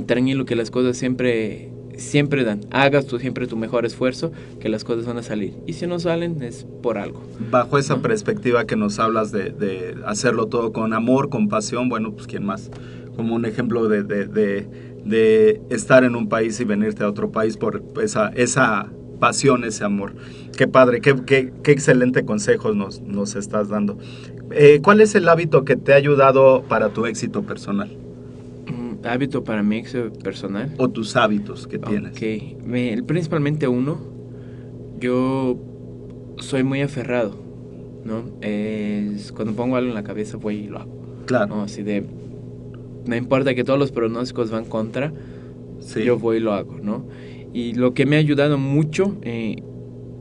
[0.07, 2.61] tranquilo que las cosas siempre siempre dan.
[2.71, 5.55] Hagas tú siempre tu mejor esfuerzo, que las cosas van a salir.
[5.67, 7.23] Y si no salen, es por algo.
[7.51, 8.03] Bajo esa ¿no?
[8.03, 12.45] perspectiva que nos hablas de, de hacerlo todo con amor, con pasión, bueno, pues quién
[12.45, 12.71] más.
[13.17, 17.33] Como un ejemplo de, de, de- de estar en un país y venirte a otro
[17.33, 20.15] país por esa, esa pasión, ese amor.
[20.57, 23.99] Qué padre, qué, qué, qué excelente consejo nos, nos estás dando.
[24.53, 27.97] Eh, ¿Cuál es el hábito que te ha ayudado para tu éxito personal?
[29.05, 30.73] Hábito para mi éxito personal.
[30.79, 32.13] O tus hábitos que tienes.
[32.13, 33.99] Ok, me- principalmente uno,
[35.01, 35.59] yo
[36.39, 37.35] soy muy aferrado,
[38.05, 38.25] ¿no?
[38.41, 40.93] Es, cuando pongo algo en la cabeza voy y lo hago,
[41.27, 41.47] Claro.
[41.57, 41.63] ¿no?
[41.63, 42.05] Así de,
[43.07, 45.13] no importa que todos los pronósticos van contra,
[45.81, 46.03] sí.
[46.05, 47.05] yo voy y lo hago, ¿no?
[47.53, 49.57] Y lo que me ha ayudado mucho eh,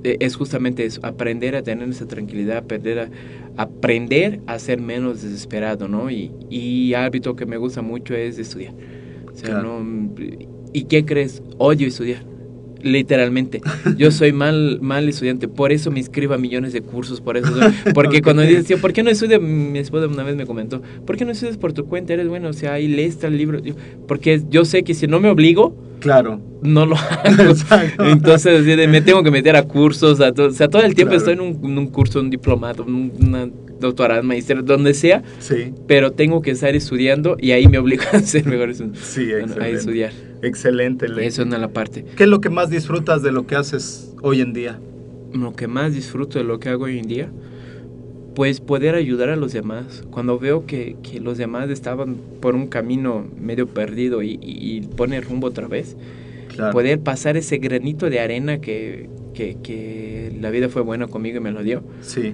[0.03, 3.09] e- es justamente eso, aprender a tener esa tranquilidad, aprender a,
[3.57, 6.09] aprender a ser menos desesperado, ¿no?
[6.09, 8.73] Y, y hábito que me gusta mucho es estudiar.
[9.33, 9.83] O sea, Claro.
[9.83, 10.15] no,
[10.73, 11.41] ¿Y qué crees?
[11.57, 12.23] Odio estudiar.
[12.83, 13.61] Literalmente.
[13.97, 15.47] Yo soy mal, mal estudiante.
[15.47, 17.21] Por eso me inscribo a millones de cursos.
[17.21, 17.53] Por eso.
[17.93, 19.41] Porque cuando dices, ¿por qué no estudias?
[19.41, 22.13] Mi esposa una vez me comentó, ¿por qué no estudias por tu cuenta?
[22.13, 22.49] Eres bueno.
[22.49, 23.61] O sea, ahí lees tal libro.
[24.07, 26.41] Porque yo sé que si no me obligo, Claro.
[26.61, 27.43] no lo hago.
[27.51, 28.03] Exacto.
[28.05, 30.19] Entonces, me tengo que meter a cursos.
[30.19, 31.31] A o sea, todo el tiempo Claro.
[31.31, 33.47] estoy en un, en un curso, un diplomado, un, una
[33.79, 35.23] doctorado, maestría, donde sea.
[35.39, 35.73] Sí.
[35.87, 39.67] Pero tengo que estar estudiando y ahí me obligo a ser mejor Sí, bueno, a
[39.69, 40.11] estudiar.
[40.43, 41.07] Excelente.
[41.07, 42.05] Le- Eso es una la parte.
[42.17, 44.79] ¿Qué es lo que más disfrutas de lo que haces hoy en día?
[45.33, 47.29] Lo que más disfruto de lo que hago hoy en día,
[48.35, 50.03] pues poder ayudar a los demás.
[50.09, 55.25] Cuando veo que, que los demás estaban por un camino medio perdido y, y, poner
[55.25, 55.97] rumbo otra vez,
[56.47, 56.73] Claro.
[56.73, 61.39] poder pasar ese granito de arena que, que, que la vida fue buena conmigo y
[61.39, 62.33] me lo dio, Sí.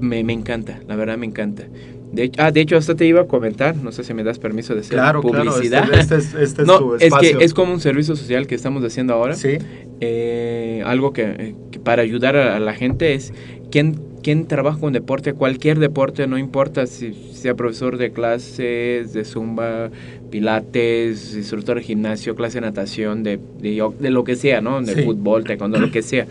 [0.00, 1.64] me, me encanta, la verdad me encanta.
[2.10, 4.38] De hecho, ah, de hecho, hasta te iba a comentar, no sé si me das
[4.38, 5.84] permiso de hacer Claro, publicidad.
[5.84, 6.00] claro.
[6.00, 7.38] Este, este es, este es no, tu es espacio.
[7.38, 9.34] que es como un servicio social que estamos haciendo ahora.
[9.34, 9.58] Sí.
[10.00, 13.34] Eh, algo que, que para ayudar a, a la gente es
[13.70, 19.24] quien, quien trabaja con deporte, cualquier deporte, no importa si sea profesor de clases, de
[19.24, 19.90] zumba,
[20.30, 24.80] pilates, instructor de gimnasio, clase de natación, de, de, de lo que sea, ¿no?
[24.82, 25.02] De Sí.
[25.02, 26.26] fútbol, taekwondo, lo que sea.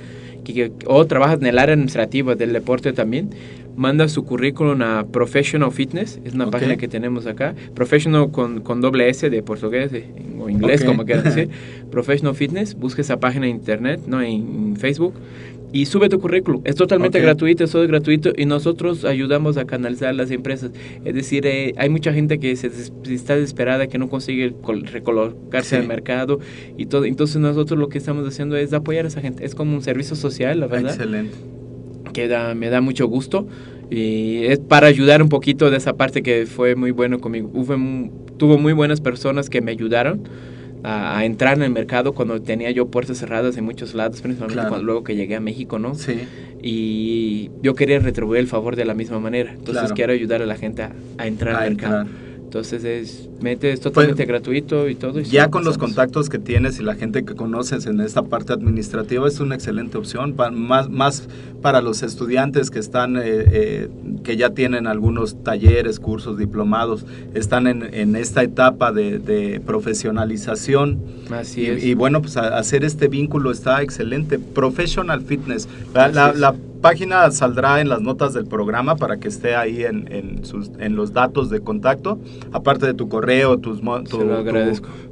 [0.85, 3.29] O trabajas en el área administrativa del deporte también,
[3.75, 6.51] manda su currículum a Professional Fitness, es una Ok.
[6.53, 9.91] página que tenemos acá, Professional con, con doble S de portugués
[10.39, 10.87] o inglés, Ok.
[10.87, 11.49] como quieran decir.
[11.91, 15.13] Professional Fitness, busca esa página en internet, no en, en Facebook
[15.73, 16.61] y sube tu currículum.
[16.63, 20.71] Es totalmente gratuito, es todo gratuito y nosotros ayudamos a canalizar las empresas.
[21.03, 24.85] Es decir, eh, hay mucha gente que se des- está desesperada, que no consigue col-
[24.87, 25.81] recolocarse Sí.
[25.81, 26.39] al mercado
[26.77, 27.05] y todo.
[27.05, 29.45] Entonces nosotros lo que estamos haciendo es apoyar a esa gente.
[29.45, 31.35] Es como un servicio social, la verdad Excelente.
[32.13, 33.45] que da- me da mucho gusto
[33.91, 37.51] y es para ayudar un poquito de esa parte que fue muy bueno conmigo.
[38.37, 40.21] Tuvo muy buenas personas que me ayudaron
[40.87, 44.53] a, a entrar en el mercado cuando tenía yo puertas cerradas en muchos lados, principalmente
[44.55, 44.69] Claro.
[44.69, 45.95] cuando, luego que llegué a México, ¿no?
[45.95, 46.19] Sí.
[46.61, 49.51] Y yo quería retribuir el favor de la misma manera.
[49.51, 49.95] Entonces Claro.
[49.95, 52.01] quiero ayudar a la gente a, a entrar A al mercado.
[52.01, 52.26] entrar.
[52.47, 55.19] Entonces es, mete, es totalmente gratuito y todo.
[55.19, 58.53] y Ya con los contactos que tienes y la gente que conoces en esta parte
[58.53, 61.27] administrativa es una excelente opción, pa- más, más
[61.61, 63.89] para los estudiantes que están, eh, eh,
[64.23, 70.99] que ya tienen algunos talleres, cursos, diplomados, están en, en esta etapa de, de profesionalización.
[71.31, 71.83] Así y, es.
[71.83, 74.39] y bueno, pues a- hacer este vínculo está excelente.
[74.39, 75.67] Professional Fitness.
[75.93, 76.55] La, la- la
[76.87, 80.95] página saldrá en las notas del programa para que esté ahí en, en, sus, en
[80.95, 82.17] los datos de contacto,
[82.53, 84.51] aparte de tu correo, tus, tu, tu-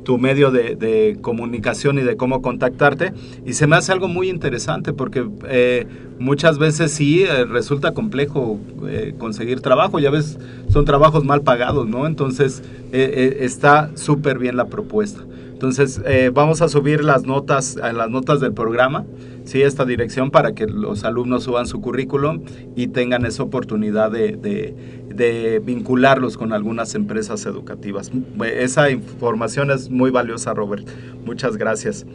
[0.06, 3.12] tu medio de, de comunicación y de cómo contactarte.
[3.46, 5.86] Y se me hace algo muy interesante porque eh,
[6.20, 8.58] muchas veces sí eh, resulta complejo
[8.88, 10.00] eh, conseguir trabajo.
[10.00, 10.38] Ya ves,
[10.70, 12.08] son trabajos mal pagados, ¿no?
[12.08, 12.62] Entonces
[12.94, 15.22] eh, eh, está súper bien la propuesta.
[15.52, 19.06] Entonces eh, vamos a subir las notas, las notas del programa,
[19.46, 22.42] sí, esta dirección para que los alumnos suban su currículum
[22.76, 28.12] y tengan esa oportunidad de, vincularlos con algunas empresas educativas.
[28.44, 30.86] Esa información es muy valiosa, Robert.
[31.26, 32.06] Muchas gracias.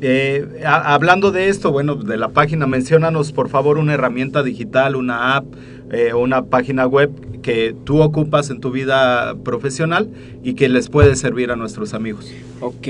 [0.00, 5.36] Eh, hablando de esto, bueno, de la página, menciónanos por favor una herramienta digital, una
[5.36, 5.46] app,
[5.90, 7.10] eh, una página web
[7.40, 10.08] que tú ocupas en tu vida profesional
[10.42, 12.30] y que les puede servir a nuestros amigos.
[12.60, 12.88] Ok,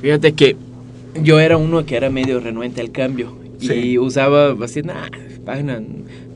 [0.00, 0.56] fíjate que
[1.22, 3.98] yo era uno que era medio renuente al cambio y Sí.
[3.98, 5.08] usaba así, nah,
[5.44, 5.82] página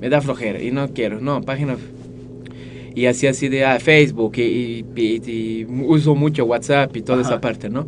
[0.00, 1.76] me da flojera y no quiero, no, página.
[2.94, 7.28] Y así así de ah, Facebook y, y- y uso mucho WhatsApp y toda Ajá.
[7.30, 7.86] esa parte, ¿no?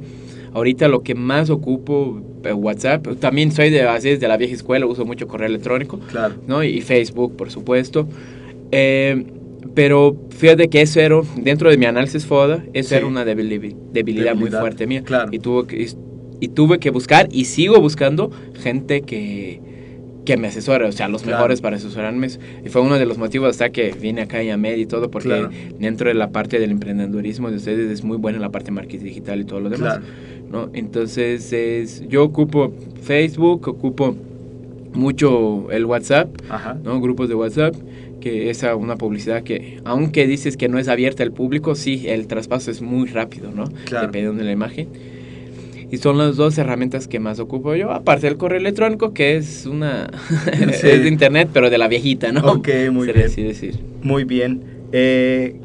[0.52, 4.86] Ahorita lo que más ocupo eh, WhatsApp, también soy de así de la vieja escuela,
[4.86, 5.98] uso mucho correo electrónico.
[6.10, 6.34] Claro.
[6.46, 6.62] ¿no?
[6.64, 8.08] Y Facebook, por supuesto.
[8.72, 9.24] Eh,
[9.74, 12.94] pero fíjate que eso era, dentro de mi análisis FODA, eso Sí.
[12.96, 15.02] era una debili- debilidad, muy Debilidad, fuerte mía.
[15.04, 15.28] claro.
[15.32, 15.88] Y, tuve que,
[16.40, 19.60] y tuve que buscar, y sigo buscando, gente que,
[20.24, 21.38] que me asesore, o sea, los Claro.
[21.38, 22.28] mejores para asesorarme.
[22.64, 25.28] Y fue uno de los motivos hasta que vine acá a Med y todo, porque
[25.28, 25.50] Claro.
[25.78, 29.04] dentro de la parte del emprendedurismo de ustedes es muy buena la parte de marketing
[29.04, 29.98] digital y todo lo demás.
[29.98, 30.04] Claro.
[30.50, 30.68] ¿no?
[30.74, 32.72] Entonces, es, yo ocupo
[33.02, 34.16] Facebook, ocupo
[34.92, 36.76] mucho el WhatsApp, Ajá.
[36.82, 37.00] ¿no?
[37.00, 37.74] Grupos de WhatsApp,
[38.20, 42.26] que es una publicidad que, aunque dices que no es abierta al público, sí, el
[42.26, 43.64] traspaso es muy rápido, ¿no?
[43.86, 44.06] Claro.
[44.06, 44.88] Dependiendo de la imagen.
[45.90, 49.66] Y son las dos herramientas que más ocupo yo, aparte del correo electrónico, que es
[49.66, 50.08] una...
[50.72, 50.88] Sí.
[50.88, 52.40] es de internet, pero de la viejita, ¿no?
[52.52, 53.48] Ok, muy Se bien.
[53.48, 53.78] decir.
[54.02, 54.62] Muy bien.
[54.92, 55.60] Eh,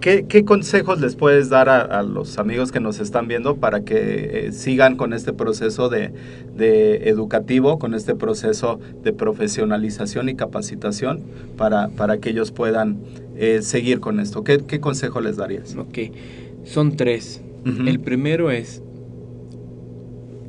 [0.00, 3.84] ¿qué, qué consejos les puedes dar a, a los amigos que nos están viendo para
[3.84, 6.12] que eh, sigan con este proceso de,
[6.54, 11.22] de educativo, con este proceso de profesionalización y capacitación
[11.56, 12.98] para, para que ellos puedan
[13.36, 14.44] eh, seguir con esto?
[14.44, 15.74] ¿Qué, qué consejo les darías?
[15.76, 15.98] Ok,
[16.64, 17.40] son tres.
[17.86, 18.82] El primero es,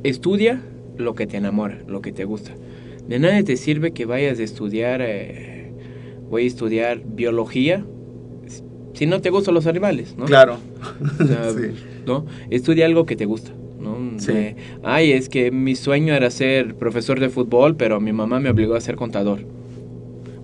[0.08, 0.62] estudia
[0.96, 2.52] lo que te enamora, lo que te gusta.
[3.08, 5.72] De nada te sirve que vayas a estudiar, eh,
[6.28, 7.84] voy a estudiar biología,
[8.94, 10.24] si no te gustan los animales, ¿no?
[10.24, 10.58] Claro.
[11.20, 11.72] O sea, Sí.
[12.06, 12.26] ¿no?
[12.50, 14.18] Estudia algo que te gusta, ¿no?
[14.18, 14.54] Sí.
[14.82, 18.74] Ay, es que mi sueño era ser profesor de fútbol, pero mi mamá me obligó
[18.74, 19.40] a ser contador.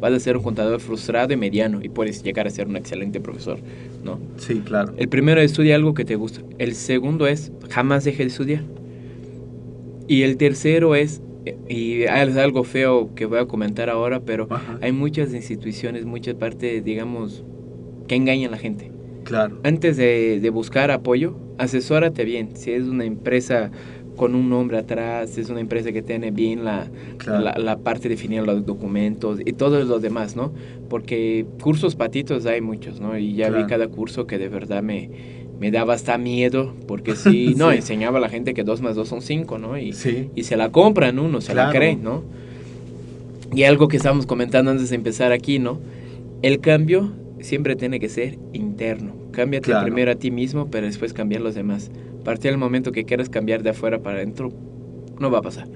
[0.00, 3.20] Vas a ser un contador frustrado y mediano y puedes llegar a ser un excelente
[3.20, 3.58] profesor,
[4.02, 4.18] ¿no?
[4.36, 4.92] Sí, claro.
[4.96, 6.40] El primero es estudia algo que te gusta.
[6.58, 8.64] El segundo es jamás deje de estudiar.
[10.12, 11.22] Y el tercero es,
[11.70, 14.78] y es algo feo que voy a comentar ahora, pero Ajá.
[14.82, 17.44] hay muchas instituciones, muchas partes, digamos,
[18.08, 18.90] que engañan a la gente.
[19.24, 19.58] Claro.
[19.64, 22.50] Antes de, de buscar apoyo, asesórate bien.
[22.56, 23.70] Si es una empresa
[24.16, 27.40] con un nombre atrás, es una empresa que tiene bien la, Claro.
[27.44, 30.52] la, la parte de definir los documentos y todo lo demás, ¿no?
[30.90, 33.16] Porque cursos patitos hay muchos, ¿no?
[33.16, 33.66] Y ya vi Claro.
[33.68, 35.08] cada curso que de verdad me,
[35.62, 37.76] me daba hasta miedo, porque sí, no, Sí.
[37.76, 39.78] enseñaba a la gente que dos más dos son cinco, ¿no?
[39.78, 40.28] Y, Sí.
[40.34, 42.24] y se la compran uno, se la creen, ¿no?
[43.54, 45.78] Y algo que estábamos comentando antes de empezar aquí, ¿no?
[46.42, 49.14] El cambio siempre tiene que ser interno.
[49.30, 49.84] Cámbiate Claro.
[49.86, 51.92] primero a ti mismo, pero después cambiar a los demás.
[52.20, 54.50] A partir del momento que quieras cambiar de afuera para adentro,
[55.20, 55.68] no va a pasar,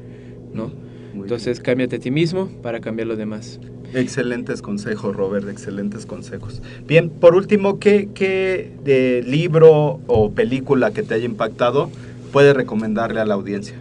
[0.53, 0.73] ¿no?
[1.15, 3.61] Muy Entonces, cámbiate a ti mismo para cambiar a los demás.
[3.95, 6.63] Excelentes consejos, Robert, excelentes consejos.
[6.87, 11.91] Bien, por último, ¿qué, qué de libro o película que te haya impactado
[12.33, 13.77] puede recomendarle a la audiencia?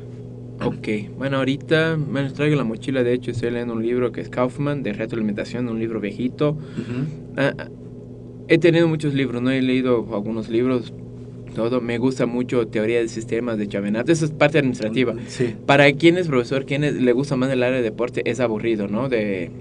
[0.63, 0.87] Ok,
[1.17, 4.83] bueno, ahorita me traigo la mochila, de hecho estoy leyendo un libro que es Kaufman,
[4.83, 6.57] de retroalimentación, un libro viejito.
[7.35, 7.53] Ah,
[8.47, 10.93] he tenido muchos libros, no he leído algunos libros,
[11.55, 11.81] todo.
[11.81, 15.13] Me gusta mucho teoría de sistemas de Chavenato, eso es parte administrativa.
[15.27, 18.39] Sí, Para quien es profesor, quien es- le gusta más el área de deporte, es
[18.39, 19.09] aburrido, ¿no?
[19.09, 19.51] De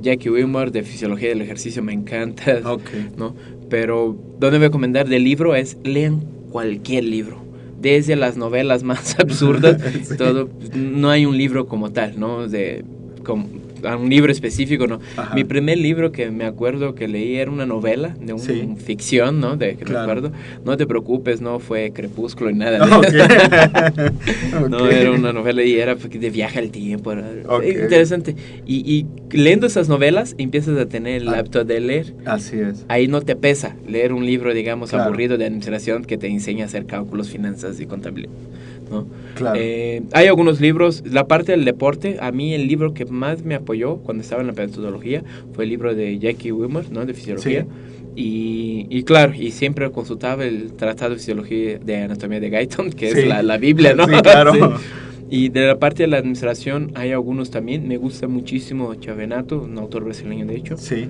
[0.00, 2.90] Jackie Wilmore, de fisiología del ejercicio, me encanta, ok.
[3.16, 3.34] ¿no?
[3.68, 7.44] Pero donde voy a recomendar del libro es lean cualquier libro.
[7.80, 10.16] Desde las novelas más absurdas, Sí.
[10.16, 12.48] todo, no hay un libro como tal, ¿no?
[12.48, 12.84] De,
[13.24, 13.46] como,
[13.86, 15.00] a un libro específico, ¿no?
[15.16, 15.34] Ajá.
[15.34, 18.68] Mi primer libro que me acuerdo que leí era una novela de un, Sí.
[18.78, 19.56] ficción, ¿no?
[19.56, 20.06] De que Claro.
[20.06, 20.32] me acuerdo.
[20.64, 22.78] No te preocupes, no fue Crepúsculo ni nada.
[24.68, 27.12] No, era una novela y era de viaje al tiempo.
[27.12, 27.64] Era Ok.
[27.66, 28.34] interesante.
[28.66, 29.06] Y, y
[29.36, 31.38] leyendo esas novelas empiezas a tener el Ah.
[31.38, 32.14] hábito de leer.
[32.24, 32.84] Así es.
[32.88, 35.04] Ahí no te pesa leer un libro, digamos, Claro.
[35.06, 38.30] aburrido de administración que te enseña a hacer cálculos, finanzas y contabilidad.
[38.90, 39.06] ¿No?
[39.34, 39.58] Claro.
[39.60, 43.54] Eh, hay algunos libros, la parte del deporte, a mí el libro que más me
[43.54, 45.22] apoyó cuando estaba en la metodología
[45.52, 47.04] fue el libro de Jackie Wimmer, ¿no?
[47.04, 47.62] De fisiología.
[47.62, 47.68] Sí.
[48.18, 53.10] Y, y claro, y siempre consultaba el Tratado de Fisiología de Anatomía de Guyton, que
[53.12, 53.18] Sí.
[53.20, 54.06] es la, la Biblia, ¿no?
[54.08, 54.52] Sí, claro.
[54.78, 54.84] Sí.
[55.28, 57.88] Y de la parte de la administración hay algunos también.
[57.88, 60.76] Me gusta muchísimo Chavenato, un autor brasileño de hecho.
[60.76, 61.08] Sí.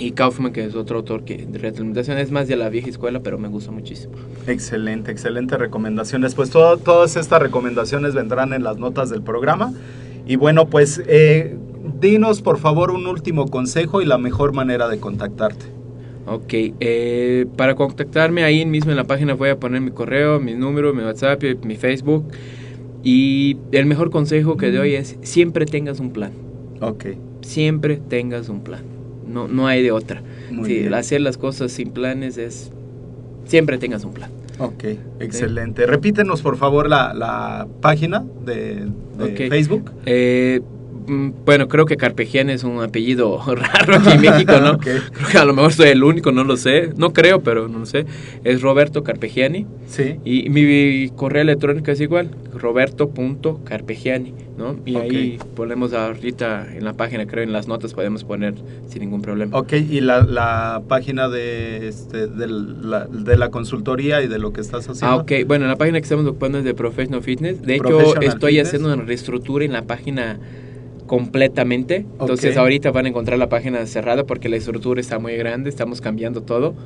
[0.00, 3.20] Y Kaufman, que es otro autor que de retroalimentación es más de la vieja escuela,
[3.20, 4.14] pero me gusta muchísimo.
[4.46, 6.34] Excelente, excelente recomendaciones.
[6.36, 9.74] Pues todo- todas estas recomendaciones vendrán en las notas del programa.
[10.26, 11.56] Y bueno, pues eh,
[12.00, 15.66] dinos por favor un último consejo y la mejor manera de contactarte.
[16.26, 20.54] Ok, eh, para contactarme ahí mismo en la página voy a poner mi correo, mi
[20.54, 22.24] número, mi WhatsApp, y mi Facebook.
[23.02, 26.30] Y el mejor consejo que doy es siempre tengas un plan.
[26.80, 27.06] Ok,
[27.40, 28.82] Siempre tengas un plan.
[29.28, 30.22] No, no hay de otra.
[30.64, 32.70] Sí, hacer las cosas sin planes es...
[33.44, 34.30] Siempre tengas un plan.
[34.58, 34.84] ok,
[35.20, 35.86] excelente.
[35.86, 38.86] Repítenos por favor la, la página de,
[39.18, 39.48] de Ok.
[39.50, 39.90] Facebook.
[40.06, 40.60] Eh,
[41.44, 44.72] bueno, creo que Carpegiani es un apellido raro aquí en México, ¿no?
[44.78, 44.84] Ok.
[44.84, 46.90] Creo que a lo mejor soy el único, no lo sé.
[46.96, 48.06] No creo, pero no lo sé.
[48.44, 49.66] Es Roberto Carpegiani.
[49.88, 50.16] Sí.
[50.24, 54.76] Y mi correo electrónico es igual, roberto.carpegiani, ¿no?
[54.84, 55.02] Y Ok.
[55.02, 58.54] ahí ponemos ahorita en la página, creo en las notas podemos poner
[58.88, 59.56] sin ningún problema.
[59.56, 64.52] Ok, y la, la página de, este, de, la, de la consultoría y de lo
[64.52, 65.06] que estás haciendo.
[65.16, 65.32] Ah, ok.
[65.46, 67.62] Bueno, en la página que estamos ocupando es de Professional Fitness.
[67.62, 68.68] De hecho, estoy Fitness.
[68.68, 70.38] haciendo una reestructura en la página
[71.08, 72.06] completamente.
[72.20, 72.58] Entonces, Ok.
[72.58, 76.42] ahorita van a encontrar la página cerrada porque la estructura está muy grande, estamos cambiando
[76.42, 76.76] todo.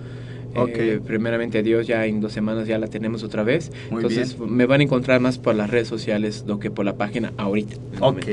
[0.55, 0.69] Ok.
[0.75, 3.71] Eh, primeramente Dios, ya en dos semanas ya la tenemos otra vez.
[3.91, 4.55] Muy Entonces, bien.
[4.55, 7.77] me van a encontrar más por las redes sociales do que por la página ahorita.
[8.01, 8.27] Ok,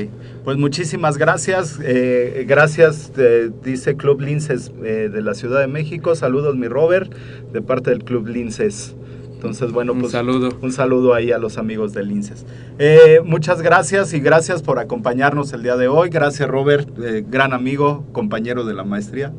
[0.44, 1.78] pues muchísimas gracias.
[1.82, 6.14] eh, gracias, eh, dice Club Linces eh, de la Ciudad de México.
[6.14, 7.10] Saludos, mi Robert,
[7.54, 8.94] de parte del Club Linces.
[9.40, 10.50] Entonces, bueno, Un pues saludo.
[10.60, 12.44] un saludo ahí a los amigos de Linces.
[12.78, 16.10] Eh, muchas gracias y gracias por acompañarnos el día de hoy.
[16.10, 19.32] Gracias, Robert, eh, gran amigo, compañero de la maestría.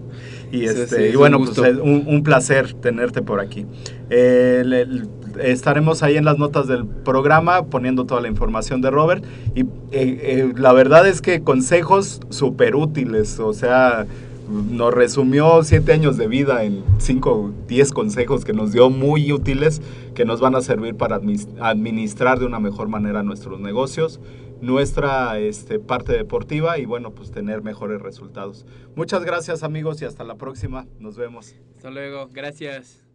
[0.52, 3.39] Y, Sí, este, sí, y es bueno, un pues es un, un placer tenerte por
[3.39, 3.68] aquí.
[4.10, 4.88] Eh, le-
[5.39, 9.24] estaremos ahí en las notas del programa poniendo toda la información de Robert.
[9.54, 14.08] Y eh, eh, la verdad es que consejos súper útiles, o sea,
[14.52, 19.82] nos resumió siete años de vida en cinco, diez consejos que nos dio muy útiles,
[20.14, 21.20] que nos van a servir para
[21.60, 24.20] administrar de una mejor manera nuestros negocios,
[24.62, 28.66] nuestra este, parte deportiva y bueno, pues tener mejores resultados.
[28.95, 30.86] Muchas gracias amigos y hasta la próxima.
[30.99, 31.56] Nos vemos.
[31.78, 32.30] Hasta luego.
[32.32, 33.11] Gracias.